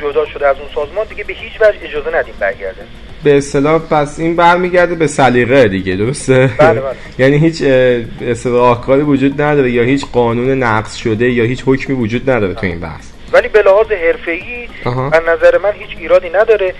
جدا 0.00 0.26
شده 0.26 0.48
از 0.48 0.56
اون 0.56 0.68
سازمان 0.74 1.06
دیگه 1.06 1.24
به 1.24 1.32
هیچ 1.32 1.52
وجه 1.60 1.78
اجازه 1.82 2.16
ندیم 2.16 2.34
برگرده. 2.40 2.82
به 3.24 3.36
اصطلاح 3.36 3.78
پس 3.78 4.18
این 4.18 4.36
برمیگرده 4.36 4.94
به 4.94 5.06
سلیقه 5.06 5.68
دیگه 5.68 5.96
درسته؟ 5.96 6.50
بله 6.58 6.80
بله. 6.80 6.94
یعنی 7.18 7.38
هیچ 7.38 7.62
راهکاری 8.44 9.02
وجود 9.02 9.42
نداره 9.42 9.70
یا 9.70 9.82
هیچ 9.82 10.06
قانون 10.12 10.62
نقض 10.62 10.94
شده 10.94 11.30
یا 11.30 11.44
هیچ 11.44 11.62
حکمی 11.66 11.96
وجود 11.96 12.30
نداره 12.30 12.54
تو 12.54 12.66
این 12.66 12.80
بحث. 12.80 13.10
ولی 13.32 13.48
به 13.48 13.62
لحاظ 13.62 13.86
حرفه‌ای 13.92 14.68
از 14.84 15.22
نظر 15.28 15.58
من 15.58 15.72
هیچ 15.72 15.98
ایرادی 15.98 16.30
نداره 16.30 16.74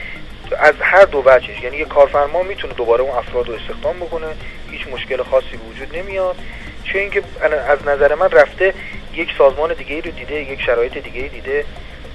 از 0.58 0.74
هر 0.80 1.04
دو 1.04 1.22
وجهش 1.26 1.62
یعنی 1.62 1.76
یه 1.76 1.84
کارفرما 1.84 2.42
می‌تونه 2.42 2.74
دوباره 2.74 3.02
اون 3.02 3.18
افراد 3.18 3.48
رو 3.48 3.54
استخدام 3.54 3.96
بکنه. 3.96 4.26
هیچ 4.70 4.80
مشکل 4.94 5.22
خاصی 5.22 5.46
وجود 5.70 5.96
نمیاد. 5.96 6.36
چه 6.84 6.98
اینکه 6.98 7.22
از 7.68 7.78
نظر 7.86 8.14
من 8.14 8.30
رفته 8.30 8.74
یک 9.14 9.28
سازمان 9.38 9.74
دیگه 9.78 9.96
رو 9.96 10.10
دیده 10.10 10.52
یک 10.52 10.60
شرایط 10.66 10.98
دیگه 10.98 11.28
دیده 11.28 11.64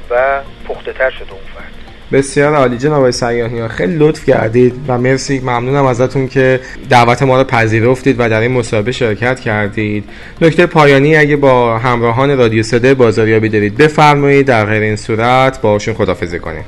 و 0.10 0.42
پخته 0.68 0.94
تر 0.94 1.10
شده 1.10 1.32
اون 1.32 1.42
فرد. 1.56 1.72
بسیار 2.12 2.56
عالی. 2.56 2.78
جناب 2.78 2.98
آقای 2.98 3.12
سیاهی 3.12 3.68
خیلی 3.68 3.96
لطف 3.96 4.30
کردید 4.30 4.74
و 4.88 4.98
مرسی. 4.98 5.40
ممنونم 5.40 5.86
ازتون 5.86 6.28
که 6.28 6.60
دعوت 6.90 7.24
ما 7.24 7.38
رو 7.38 7.44
پذیرفتید 7.44 8.16
و 8.20 8.30
در 8.30 8.40
این 8.40 8.52
مسابقه 8.52 8.92
شرکت 8.92 9.40
کردید. 9.40 10.10
نکته 10.42 10.66
پایانی 10.66 11.16
اگه 11.16 11.36
با 11.36 11.78
همراهان 11.78 12.38
رادیو 12.38 12.64
صدای 12.64 12.94
بازاریابی 12.94 13.50
دارید 13.50 13.78
بفرمایید 13.78 14.48
در 14.48 14.66
غیر 14.66 14.82
این 14.82 14.96
صورت. 14.96 15.62
باشون 15.62 15.94
خدافظی 15.94 16.40
کنیم. 16.40 16.66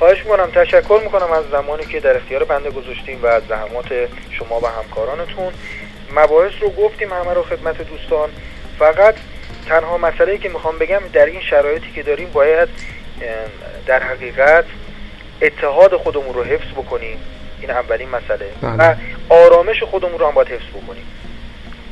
خواهش 0.00 0.18
می‌کنم 0.18 0.50
تشکر 0.50 1.00
می‌کنم 1.04 1.32
از 1.32 1.44
زمانی 1.50 1.84
که 1.84 2.00
در 2.00 2.16
اختیار 2.16 2.44
بنده 2.44 2.70
گذاشتیم 2.70 3.22
و 3.22 3.26
از 3.26 3.42
زحمات 3.48 3.86
شما 4.30 4.60
و 4.60 4.66
همکارانتون. 4.66 5.52
مباحث 6.14 6.52
رو 6.60 6.70
گفتیم 6.70 7.12
همه 7.12 7.34
رو 7.34 7.42
خدمت 7.42 7.82
دوستان. 7.82 8.30
فقط 8.78 9.14
تنها 9.68 9.98
مسئله 9.98 10.38
که 10.38 10.48
می‌خوام 10.48 10.78
بگم 10.78 11.00
در 11.12 11.26
این 11.26 11.40
شرایطی 11.40 11.92
که 11.94 12.02
داریم 12.02 12.30
باید 12.32 12.68
در 13.86 14.02
حقیقت 14.02 14.64
اتحاد 15.42 15.96
خودمون 15.96 16.34
رو 16.34 16.44
حفظ 16.44 16.72
بکنیم. 16.72 17.18
این 17.60 17.70
اولین 17.70 18.08
مسئله. 18.08 18.46
بله. 18.62 18.90
و 18.90 18.94
آرامش 19.28 19.82
خودمون 19.82 20.18
رو 20.18 20.26
هم 20.26 20.34
باید 20.34 20.48
حفظ 20.48 20.82
بکنیم. 20.82 21.06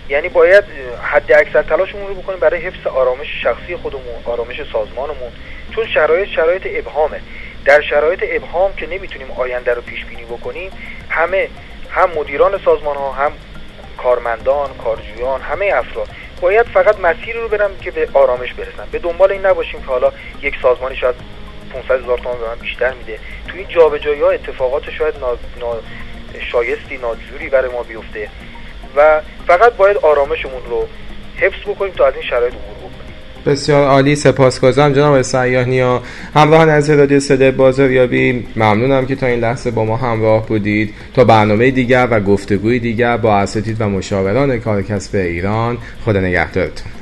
یعنی 0.08 0.28
باید 0.28 0.64
حد 1.02 1.32
اکثر 1.32 1.62
تلاشمون 1.62 2.06
رو 2.06 2.14
بکنیم 2.14 2.38
برای 2.38 2.60
حفظ 2.60 2.86
آرامش 2.86 3.26
شخصی 3.42 3.76
خودمون 3.76 4.22
آرامش 4.24 4.60
سازمانمون. 4.72 5.32
چون 5.74 5.86
شرایط 5.86 6.28
شرایط 6.28 6.62
ابهامه. 6.66 7.20
در 7.64 7.80
شرایط 7.80 8.24
ابهام 8.28 8.74
که 8.74 8.86
نمی‌تونیم 8.86 9.30
آینده 9.30 9.74
رو 9.74 9.82
پیش 9.82 10.04
بینی 10.04 10.24
بکنیم 10.24 10.70
همه 11.08 11.48
هم 11.90 12.10
مدیران 12.10 12.60
سازمان 12.64 12.96
ها 12.96 13.12
هم 13.12 13.32
کارمندان 13.98 14.70
کارجویان 14.84 15.40
همه 15.40 15.72
افراد 15.74 16.08
باید 16.40 16.66
فقط 16.66 17.00
مسیری 17.00 17.40
رو 17.40 17.48
برم 17.48 17.70
که 17.82 17.90
به 17.90 18.08
آرامش 18.14 18.54
برسن. 18.54 18.88
به 18.92 18.98
دنبال 18.98 19.32
این 19.32 19.46
نباشیم 19.46 19.80
که 19.80 19.86
حالا 19.86 20.12
یک 20.42 20.54
سازمانی 20.62 20.96
شاید 20.96 21.14
500 21.72 22.02
هزار 22.02 22.18
تومان 22.18 22.38
به 22.38 22.48
من 22.48 22.54
بیشتر 22.54 22.92
میده. 22.94 23.18
توی 23.48 23.58
این 23.58 23.68
جابجایی 23.68 24.20
ها 24.20 24.30
اتفاقات 24.30 24.90
شاید 24.90 25.14
نا... 25.20 25.30
نا... 25.60 25.80
شایستی 26.52 26.96
ناجوری 26.96 27.48
برای 27.48 27.70
ما 27.70 27.82
بیفته 27.82 28.28
و 28.96 29.20
فقط 29.46 29.72
باید 29.72 29.96
آرامشمون 29.96 30.62
رو 30.70 30.88
حفظ 31.36 31.60
بکنیم 31.60 31.92
تا 31.92 32.06
از 32.06 32.14
این 32.14 32.22
شرایط 32.22 32.54
عبور 32.54 32.77
بسیار 33.46 33.86
عالی 33.86 34.16
سپاسگزارم 34.16 34.92
جناب 34.92 35.22
سیاهنیا 35.22 36.02
همراهان 36.34 36.68
از 36.68 36.90
رادیو 36.90 37.20
صدای 37.20 37.50
بازاریابی. 37.50 38.46
ممنونم 38.56 39.06
که 39.06 39.16
تا 39.16 39.26
این 39.26 39.40
لحظه 39.40 39.70
با 39.70 39.84
ما 39.84 39.96
همراه 39.96 40.46
بودید. 40.46 40.94
تا 41.14 41.24
برنامه 41.24 41.70
دیگر 41.70 42.08
و 42.10 42.20
گفتگوی 42.20 42.78
دیگر 42.78 43.16
با 43.16 43.36
اساتید 43.36 43.80
و 43.80 43.88
مشاوران 43.88 44.58
کار 44.58 44.82
کسب 44.82 45.16
ایران 45.16 45.78
خدا 46.04 46.20
نگهدارتون. 46.20 46.97